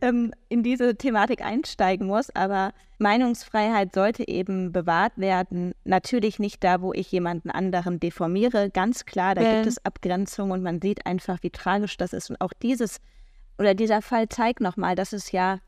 ähm, 0.00 0.32
in 0.48 0.62
diese 0.62 0.96
Thematik 0.96 1.42
einsteigen 1.42 2.06
muss. 2.06 2.34
Aber 2.34 2.72
Meinungsfreiheit 2.98 3.94
sollte 3.94 4.26
eben 4.26 4.72
bewahrt 4.72 5.12
werden. 5.16 5.72
Natürlich 5.84 6.38
nicht 6.38 6.62
da, 6.62 6.82
wo 6.82 6.92
ich 6.92 7.10
jemanden 7.12 7.50
anderen 7.50 8.00
deformiere. 8.00 8.70
Ganz 8.70 9.06
klar, 9.06 9.34
da 9.34 9.42
ja. 9.42 9.54
gibt 9.54 9.66
es 9.66 9.84
Abgrenzungen 9.84 10.52
und 10.52 10.62
man 10.62 10.80
sieht 10.80 11.06
einfach, 11.06 11.38
wie 11.42 11.50
tragisch 11.50 11.96
das 11.96 12.12
ist. 12.12 12.30
Und 12.30 12.40
auch 12.40 12.52
dieses 12.52 12.98
oder 13.58 13.74
dieser 13.74 14.00
Fall 14.00 14.28
zeigt 14.28 14.60
nochmal, 14.60 14.94
dass 14.94 15.12
es 15.12 15.32
ja 15.32 15.58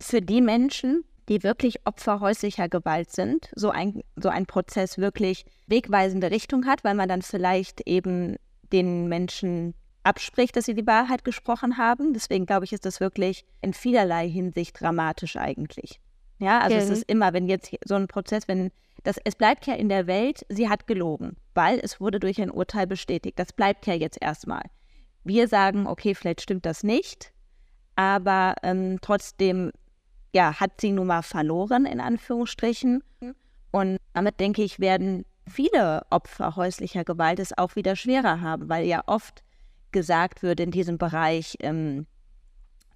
für 0.00 0.20
die 0.20 0.42
Menschen, 0.42 1.04
die 1.28 1.42
wirklich 1.42 1.86
Opfer 1.86 2.20
häuslicher 2.20 2.68
Gewalt 2.68 3.10
sind, 3.10 3.50
so 3.54 3.70
ein, 3.70 4.02
so 4.16 4.28
ein 4.28 4.46
Prozess 4.46 4.98
wirklich 4.98 5.44
wegweisende 5.66 6.30
Richtung 6.30 6.66
hat, 6.66 6.84
weil 6.84 6.94
man 6.94 7.08
dann 7.08 7.22
vielleicht 7.22 7.80
eben 7.86 8.36
den 8.72 9.08
Menschen 9.08 9.74
abspricht, 10.08 10.56
dass 10.56 10.64
sie 10.64 10.74
die 10.74 10.86
Wahrheit 10.86 11.24
gesprochen 11.24 11.76
haben. 11.76 12.14
Deswegen 12.14 12.46
glaube 12.46 12.64
ich, 12.64 12.72
ist 12.72 12.86
das 12.86 12.98
wirklich 12.98 13.44
in 13.60 13.74
vielerlei 13.74 14.28
Hinsicht 14.28 14.80
dramatisch 14.80 15.36
eigentlich. 15.36 16.00
Ja, 16.38 16.60
also 16.60 16.76
mhm. 16.76 16.82
es 16.82 16.90
ist 16.90 17.02
immer, 17.08 17.32
wenn 17.32 17.46
jetzt 17.46 17.70
so 17.84 17.94
ein 17.94 18.08
Prozess, 18.08 18.48
wenn 18.48 18.70
Das, 19.04 19.16
es 19.24 19.36
bleibt 19.36 19.66
ja 19.66 19.74
in 19.74 19.88
der 19.88 20.06
Welt, 20.06 20.46
sie 20.48 20.68
hat 20.68 20.86
gelogen, 20.86 21.36
weil 21.54 21.78
es 21.82 22.00
wurde 22.00 22.18
durch 22.20 22.40
ein 22.40 22.50
Urteil 22.50 22.86
bestätigt. 22.86 23.38
Das 23.38 23.52
bleibt 23.52 23.86
ja 23.86 23.94
jetzt 23.94 24.18
erstmal. 24.20 24.62
Wir 25.24 25.46
sagen, 25.46 25.86
okay, 25.86 26.14
vielleicht 26.14 26.40
stimmt 26.40 26.64
das 26.64 26.82
nicht, 26.82 27.32
aber 27.96 28.54
ähm, 28.62 28.98
trotzdem 29.02 29.72
ja, 30.34 30.58
hat 30.58 30.80
sie 30.80 30.92
nun 30.92 31.06
mal 31.06 31.22
verloren, 31.22 31.86
in 31.86 32.00
Anführungsstrichen. 32.00 33.02
Und 33.70 33.98
damit 34.14 34.40
denke 34.40 34.62
ich, 34.62 34.78
werden 34.78 35.24
viele 35.46 36.02
Opfer 36.10 36.56
häuslicher 36.56 37.04
Gewalt 37.04 37.38
es 37.38 37.56
auch 37.56 37.76
wieder 37.76 37.96
schwerer 37.96 38.40
haben, 38.40 38.68
weil 38.68 38.86
ja 38.86 39.02
oft 39.06 39.42
gesagt 39.92 40.42
wird 40.42 40.60
in 40.60 40.70
diesem 40.70 40.98
Bereich, 40.98 41.56
ähm, 41.60 42.06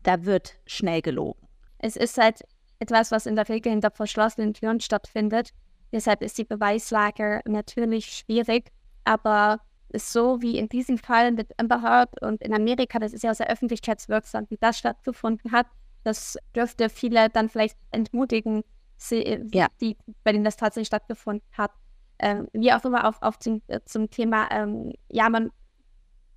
da 0.02 0.24
wird 0.24 0.58
schnell 0.66 1.02
gelogen. 1.02 1.46
Es 1.78 1.96
ist 1.96 2.18
halt 2.18 2.42
etwas, 2.78 3.10
was 3.10 3.26
in 3.26 3.36
der 3.36 3.48
Regel 3.48 3.72
hinter 3.72 3.90
verschlossenen 3.90 4.54
Türen 4.54 4.80
stattfindet. 4.80 5.50
Deshalb 5.92 6.22
ist 6.22 6.38
die 6.38 6.44
Beweislage 6.44 7.40
natürlich 7.44 8.06
schwierig, 8.06 8.70
aber 9.04 9.60
so 9.94 10.40
wie 10.40 10.58
in 10.58 10.68
diesem 10.68 10.98
Fall 10.98 11.32
mit 11.32 11.52
Amber 11.58 11.82
Heard 11.82 12.22
und 12.22 12.42
in 12.42 12.54
Amerika, 12.54 12.98
das 12.98 13.12
ist 13.12 13.22
ja 13.22 13.34
sehr 13.34 13.50
öffentlichkeitswirksam, 13.50 14.46
wie 14.48 14.56
das 14.58 14.78
stattgefunden 14.78 15.52
hat, 15.52 15.66
das 16.02 16.38
dürfte 16.56 16.88
viele 16.88 17.28
dann 17.28 17.48
vielleicht 17.48 17.76
entmutigen, 17.90 18.62
ja. 19.10 19.66
die, 19.80 19.96
bei 20.24 20.32
denen 20.32 20.44
das 20.44 20.56
tatsächlich 20.56 20.88
stattgefunden 20.88 21.46
hat. 21.52 21.72
Ähm, 22.18 22.48
wie 22.52 22.72
auch 22.72 22.84
immer 22.84 23.08
auf, 23.08 23.20
auf 23.20 23.38
zum, 23.38 23.62
äh, 23.66 23.80
zum 23.84 24.08
Thema, 24.08 24.48
ähm, 24.52 24.92
ja, 25.08 25.28
man 25.28 25.50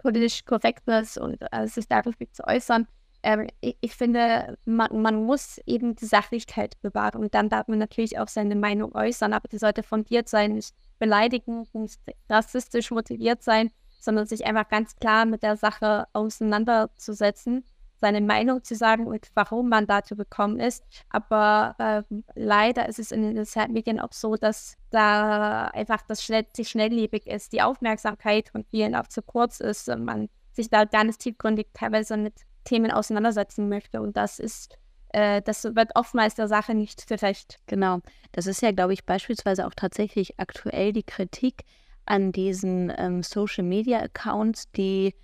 politisch 0.05 0.45
Korrektness 0.45 1.17
und 1.17 1.41
äh, 1.51 1.67
sich 1.67 1.87
darauf 1.87 2.13
zu 2.31 2.47
äußern. 2.47 2.87
Ähm, 3.23 3.47
ich, 3.59 3.75
ich, 3.81 3.95
finde, 3.95 4.55
man, 4.65 5.01
man 5.01 5.25
muss 5.25 5.59
eben 5.65 5.95
die 5.95 6.05
Sachlichkeit 6.05 6.79
bewahren 6.83 7.23
und 7.23 7.33
dann 7.33 7.49
darf 7.49 7.67
man 7.67 7.79
natürlich 7.79 8.19
auch 8.19 8.27
seine 8.27 8.55
Meinung 8.55 8.93
äußern, 8.93 9.33
aber 9.33 9.47
die 9.47 9.57
sollte 9.57 9.81
fundiert 9.81 10.29
sein, 10.29 10.53
nicht 10.53 10.75
beleidigend, 10.99 11.73
nicht 11.73 11.99
rassistisch 12.29 12.91
motiviert 12.91 13.41
sein, 13.41 13.71
sondern 13.99 14.27
sich 14.27 14.45
einfach 14.45 14.69
ganz 14.69 14.95
klar 14.97 15.25
mit 15.25 15.41
der 15.41 15.57
Sache 15.57 16.05
auseinanderzusetzen 16.13 17.65
seine 18.05 18.21
Meinung 18.21 18.63
zu 18.63 18.75
sagen 18.75 19.07
und 19.07 19.31
warum 19.33 19.67
man 19.67 19.87
dazu 19.87 20.15
gekommen 20.15 20.59
ist. 20.59 20.83
Aber 21.09 21.75
äh, 21.79 22.03
leider 22.35 22.87
ist 22.87 22.99
es 22.99 23.11
in 23.11 23.23
den 23.23 23.43
sozialen 23.43 23.73
Medien 23.73 23.99
auch 23.99 24.13
so, 24.13 24.35
dass 24.35 24.77
da 24.91 25.65
einfach 25.69 26.03
das 26.07 26.23
schnell, 26.23 26.45
schnelllebig 26.61 27.25
ist, 27.25 27.51
die 27.51 27.63
Aufmerksamkeit 27.63 28.49
von 28.49 28.63
vielen 28.63 28.93
auch 28.93 29.07
zu 29.07 29.23
kurz 29.23 29.59
ist 29.59 29.89
und 29.89 30.05
man 30.05 30.29
sich 30.51 30.69
da 30.69 30.85
ganz 30.85 31.17
tiefgründig 31.17 31.69
teilweise 31.73 32.15
mit 32.15 32.35
Themen 32.63 32.91
auseinandersetzen 32.91 33.69
möchte. 33.69 34.03
Und 34.03 34.15
das 34.15 34.37
ist 34.37 34.77
äh, 35.09 35.41
das 35.41 35.63
wird 35.63 35.95
oftmals 35.95 36.35
der 36.35 36.47
Sache 36.47 36.75
nicht 36.75 37.07
gerecht. 37.07 37.57
Genau. 37.65 38.01
Das 38.33 38.45
ist 38.45 38.61
ja, 38.61 38.71
glaube 38.71 38.93
ich, 38.93 39.03
beispielsweise 39.03 39.65
auch 39.65 39.73
tatsächlich 39.75 40.39
aktuell 40.39 40.93
die 40.93 41.03
Kritik 41.03 41.63
an 42.05 42.31
diesen 42.31 42.93
ähm, 42.95 43.23
Social 43.23 43.63
Media 43.63 43.97
Accounts, 43.97 44.71
die 44.73 45.15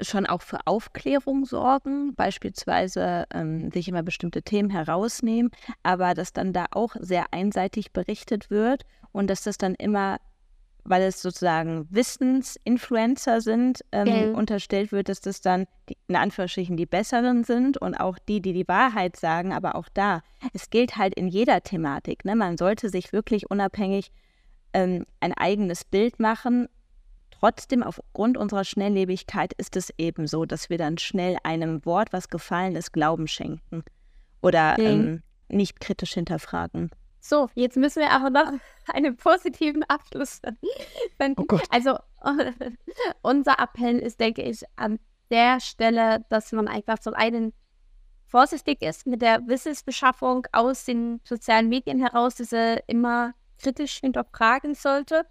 schon 0.00 0.26
auch 0.26 0.42
für 0.42 0.58
Aufklärung 0.66 1.44
sorgen, 1.44 2.14
beispielsweise 2.14 3.24
ähm, 3.32 3.70
sich 3.70 3.88
immer 3.88 4.02
bestimmte 4.02 4.42
Themen 4.42 4.70
herausnehmen, 4.70 5.50
aber 5.82 6.14
dass 6.14 6.32
dann 6.32 6.52
da 6.52 6.66
auch 6.72 6.96
sehr 7.00 7.26
einseitig 7.32 7.92
berichtet 7.92 8.50
wird 8.50 8.82
und 9.12 9.28
dass 9.28 9.42
das 9.42 9.58
dann 9.58 9.74
immer, 9.74 10.18
weil 10.84 11.02
es 11.02 11.22
sozusagen 11.22 11.86
Wissensinfluencer 11.90 13.40
sind, 13.40 13.80
ähm, 13.92 14.06
ja. 14.06 14.30
unterstellt 14.32 14.92
wird, 14.92 15.08
dass 15.08 15.20
das 15.20 15.40
dann 15.40 15.66
die, 15.88 15.96
in 16.08 16.16
Anführungsstrichen 16.16 16.76
die 16.76 16.86
Besseren 16.86 17.44
sind 17.44 17.78
und 17.78 17.94
auch 17.94 18.18
die, 18.18 18.40
die 18.40 18.52
die 18.52 18.68
Wahrheit 18.68 19.16
sagen, 19.16 19.52
aber 19.52 19.76
auch 19.76 19.88
da, 19.92 20.20
es 20.52 20.70
gilt 20.70 20.96
halt 20.96 21.14
in 21.14 21.28
jeder 21.28 21.62
Thematik. 21.62 22.24
Ne? 22.24 22.36
Man 22.36 22.56
sollte 22.56 22.90
sich 22.90 23.12
wirklich 23.12 23.50
unabhängig 23.50 24.12
ähm, 24.74 25.06
ein 25.20 25.32
eigenes 25.32 25.84
Bild 25.84 26.20
machen 26.20 26.68
Trotzdem, 27.40 27.82
aufgrund 27.82 28.38
unserer 28.38 28.64
Schnelllebigkeit 28.64 29.52
ist 29.54 29.76
es 29.76 29.92
eben 29.98 30.26
so, 30.26 30.46
dass 30.46 30.70
wir 30.70 30.78
dann 30.78 30.96
schnell 30.96 31.36
einem 31.42 31.84
Wort, 31.84 32.12
was 32.12 32.28
gefallen 32.28 32.76
ist, 32.76 32.92
Glauben 32.92 33.28
schenken 33.28 33.84
oder 34.40 34.78
ähm, 34.78 35.22
nicht 35.48 35.80
kritisch 35.80 36.14
hinterfragen. 36.14 36.90
So, 37.20 37.48
jetzt 37.54 37.76
müssen 37.76 38.00
wir 38.00 38.10
aber 38.10 38.30
noch 38.30 38.52
einen 38.88 39.16
positiven 39.16 39.82
Abschluss 39.84 40.40
finden. 41.18 41.44
Oh 41.50 41.58
also, 41.70 41.98
unser 43.22 43.58
Appell 43.58 43.98
ist, 43.98 44.18
denke 44.18 44.42
ich, 44.42 44.62
an 44.76 44.98
der 45.30 45.60
Stelle, 45.60 46.24
dass 46.30 46.52
man 46.52 46.68
einfach 46.68 47.00
zum 47.00 47.14
einen 47.14 47.52
vorsichtig 48.26 48.80
ist 48.82 49.06
mit 49.06 49.20
der 49.20 49.46
Wissensbeschaffung 49.46 50.46
aus 50.52 50.84
den 50.84 51.20
sozialen 51.24 51.68
Medien 51.68 52.00
heraus, 52.00 52.36
diese 52.36 52.82
immer 52.86 53.34
kritisch 53.58 53.98
hinterfragen 54.00 54.74
sollte 54.74 55.26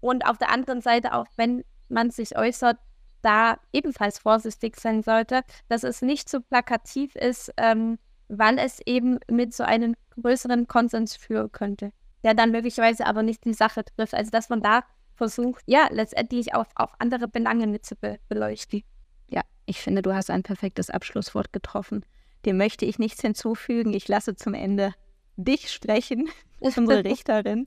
und 0.00 0.26
auf 0.26 0.38
der 0.38 0.50
anderen 0.50 0.80
Seite, 0.80 1.14
auch 1.14 1.26
wenn 1.36 1.64
man 1.88 2.10
sich 2.10 2.36
äußert, 2.36 2.78
da 3.22 3.58
ebenfalls 3.72 4.18
vorsichtig 4.18 4.78
sein 4.78 5.02
sollte, 5.02 5.42
dass 5.68 5.82
es 5.82 6.02
nicht 6.02 6.28
so 6.28 6.40
plakativ 6.40 7.16
ist, 7.16 7.52
ähm, 7.56 7.98
weil 8.28 8.58
es 8.58 8.80
eben 8.86 9.18
mit 9.30 9.54
so 9.54 9.64
einem 9.64 9.96
größeren 10.20 10.68
Konsens 10.68 11.16
führen 11.16 11.50
könnte, 11.50 11.92
der 12.22 12.34
dann 12.34 12.50
möglicherweise 12.50 13.06
aber 13.06 13.22
nicht 13.22 13.44
die 13.44 13.54
Sache 13.54 13.84
trifft. 13.84 14.14
Also 14.14 14.30
dass 14.30 14.48
man 14.48 14.62
da 14.62 14.84
versucht, 15.14 15.62
ja, 15.66 15.88
letztendlich 15.90 16.54
auch 16.54 16.66
auf 16.74 16.92
andere 16.98 17.26
Belange 17.28 17.66
mit 17.66 17.84
zu 17.84 17.96
be 17.96 18.18
beleuchten. 18.28 18.82
Ja, 19.28 19.42
ich 19.66 19.80
finde, 19.80 20.02
du 20.02 20.14
hast 20.14 20.30
ein 20.30 20.42
perfektes 20.42 20.90
Abschlusswort 20.90 21.52
getroffen. 21.52 22.04
Dem 22.44 22.56
möchte 22.56 22.84
ich 22.84 22.98
nichts 22.98 23.20
hinzufügen. 23.20 23.92
Ich 23.92 24.06
lasse 24.06 24.36
zum 24.36 24.54
Ende 24.54 24.94
dich 25.36 25.72
sprechen, 25.72 26.28
unsere 26.60 27.04
Richterin. 27.04 27.66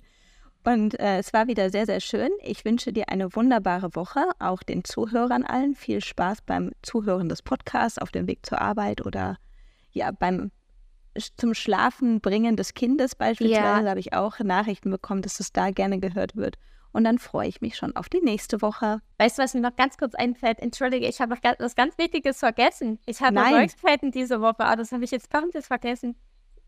Und 0.64 1.00
äh, 1.00 1.18
es 1.18 1.34
war 1.34 1.48
wieder 1.48 1.70
sehr, 1.70 1.86
sehr 1.86 2.00
schön. 2.00 2.30
Ich 2.44 2.66
wünsche 2.66 2.94
dir 2.94 3.10
eine 3.10 3.36
wunderbare 3.36 3.96
Woche, 3.96 4.22
auch 4.40 4.62
den 4.62 4.84
Zuhörern 4.84 5.44
allen. 5.44 5.76
Viel 5.76 6.02
Spaß 6.02 6.42
beim 6.44 6.72
Zuhören 6.82 7.30
des 7.30 7.42
Podcasts 7.42 7.98
auf 7.98 8.12
dem 8.12 8.28
Weg 8.28 8.46
zur 8.46 8.62
Arbeit 8.62 9.06
oder 9.06 9.38
ja, 9.92 10.12
beim 10.12 10.52
zum 11.36 11.54
Schlafen 11.54 12.22
bringen 12.22 12.56
des 12.56 12.74
Kindes 12.74 13.16
beispielsweise. 13.16 13.84
Ja. 13.84 13.90
habe 13.90 14.00
ich 14.00 14.14
auch 14.14 14.40
Nachrichten 14.40 14.92
bekommen, 14.92 15.22
dass 15.22 15.40
es 15.40 15.52
da 15.52 15.72
gerne 15.72 16.00
gehört 16.00 16.36
wird. 16.36 16.58
Und 16.94 17.06
dann 17.06 17.20
freue 17.20 17.48
ich 17.48 17.62
mich 17.62 17.78
schon 17.78 17.96
auf 17.96 18.10
die 18.10 18.22
nächste 18.22 18.62
Woche. 18.62 19.02
Weißt 19.18 19.38
du, 19.38 19.44
was 19.44 19.54
mir 19.54 19.62
noch 19.62 19.76
ganz 19.76 19.98
kurz 19.98 20.14
einfällt? 20.14 20.60
Entschuldige, 20.60 21.08
ich 21.08 21.22
habe 21.22 21.34
noch 21.34 21.42
was 21.60 21.76
ganz 21.76 21.98
Wichtiges 21.98 22.40
vergessen. 22.40 23.00
Ich 23.06 23.22
habe 23.22 23.36
Neuigkeiten 23.36 24.12
diese 24.12 24.42
Woche, 24.42 24.60
aber 24.60 24.78
das 24.78 24.92
habe 24.92 25.04
ich 25.04 25.12
jetzt 25.12 25.32
komplett 25.32 25.66
vergessen. 25.66 26.16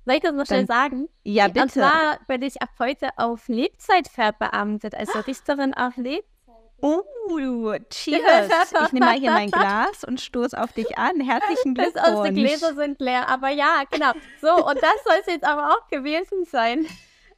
Soll 0.05 0.15
ich 0.15 0.21
das 0.21 0.33
noch 0.33 0.45
schnell 0.45 0.65
sagen? 0.65 1.07
Ja, 1.23 1.47
bitte. 1.47 1.61
Und 1.61 1.71
zwar 1.71 2.19
bin 2.27 2.41
ich 2.41 2.61
ab 2.61 2.69
heute 2.79 3.09
auf 3.17 3.47
Lebzeit 3.47 4.07
verbeamtet, 4.07 4.95
also 4.95 5.19
Richterin 5.19 5.73
auf 5.73 5.95
Lebzeit. 5.97 6.33
Oh, 6.81 7.73
cheers. 7.89 8.49
Ich 8.85 8.91
nehme 8.91 9.05
mal 9.05 9.17
hier 9.17 9.31
mein 9.31 9.49
Glas 9.49 10.03
und 10.03 10.19
stoße 10.19 10.61
auf 10.61 10.73
dich 10.73 10.97
an. 10.97 11.21
Herzlichen 11.21 11.73
Glückwunsch. 11.75 12.03
Das, 12.03 12.09
unsere 12.09 12.33
Gläser 12.33 12.75
sind 12.75 12.99
leer, 12.99 13.29
aber 13.29 13.47
ja, 13.49 13.83
genau. 13.89 14.11
So, 14.41 14.53
und 14.67 14.75
das 14.75 15.03
soll 15.05 15.15
es 15.21 15.27
jetzt 15.27 15.45
aber 15.45 15.69
auch 15.69 15.87
gewesen 15.87 16.45
sein. 16.45 16.85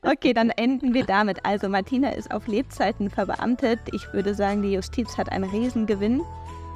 Okay, 0.07 0.33
dann 0.33 0.51
enden 0.51 0.93
wir 0.93 1.03
damit. 1.03 1.43
Also 1.47 1.67
Martina 1.67 2.11
ist 2.11 2.31
auf 2.31 2.45
Lebzeiten 2.45 3.09
verbeamtet. 3.09 3.79
Ich 3.91 4.13
würde 4.13 4.35
sagen, 4.35 4.61
die 4.61 4.73
Justiz 4.73 5.17
hat 5.17 5.31
einen 5.31 5.45
Riesengewinn. 5.49 6.21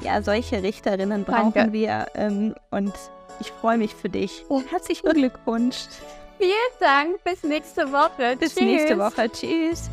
Ja, 0.01 0.23
solche 0.23 0.63
Richterinnen 0.63 1.25
brauchen 1.25 1.53
Danke. 1.53 1.73
wir. 1.73 2.07
Ähm, 2.15 2.55
und 2.71 2.91
ich 3.39 3.51
freue 3.51 3.77
mich 3.77 3.95
für 3.95 4.09
dich. 4.09 4.45
Oh, 4.49 4.61
herzlichen 4.69 5.09
Glückwunsch. 5.11 5.87
Vielen 6.37 6.51
Dank. 6.79 7.23
Bis 7.23 7.43
nächste 7.43 7.91
Woche. 7.91 8.37
Bis 8.37 8.55
Tschüss. 8.55 8.63
nächste 8.63 8.97
Woche. 8.97 9.29
Tschüss. 9.29 9.89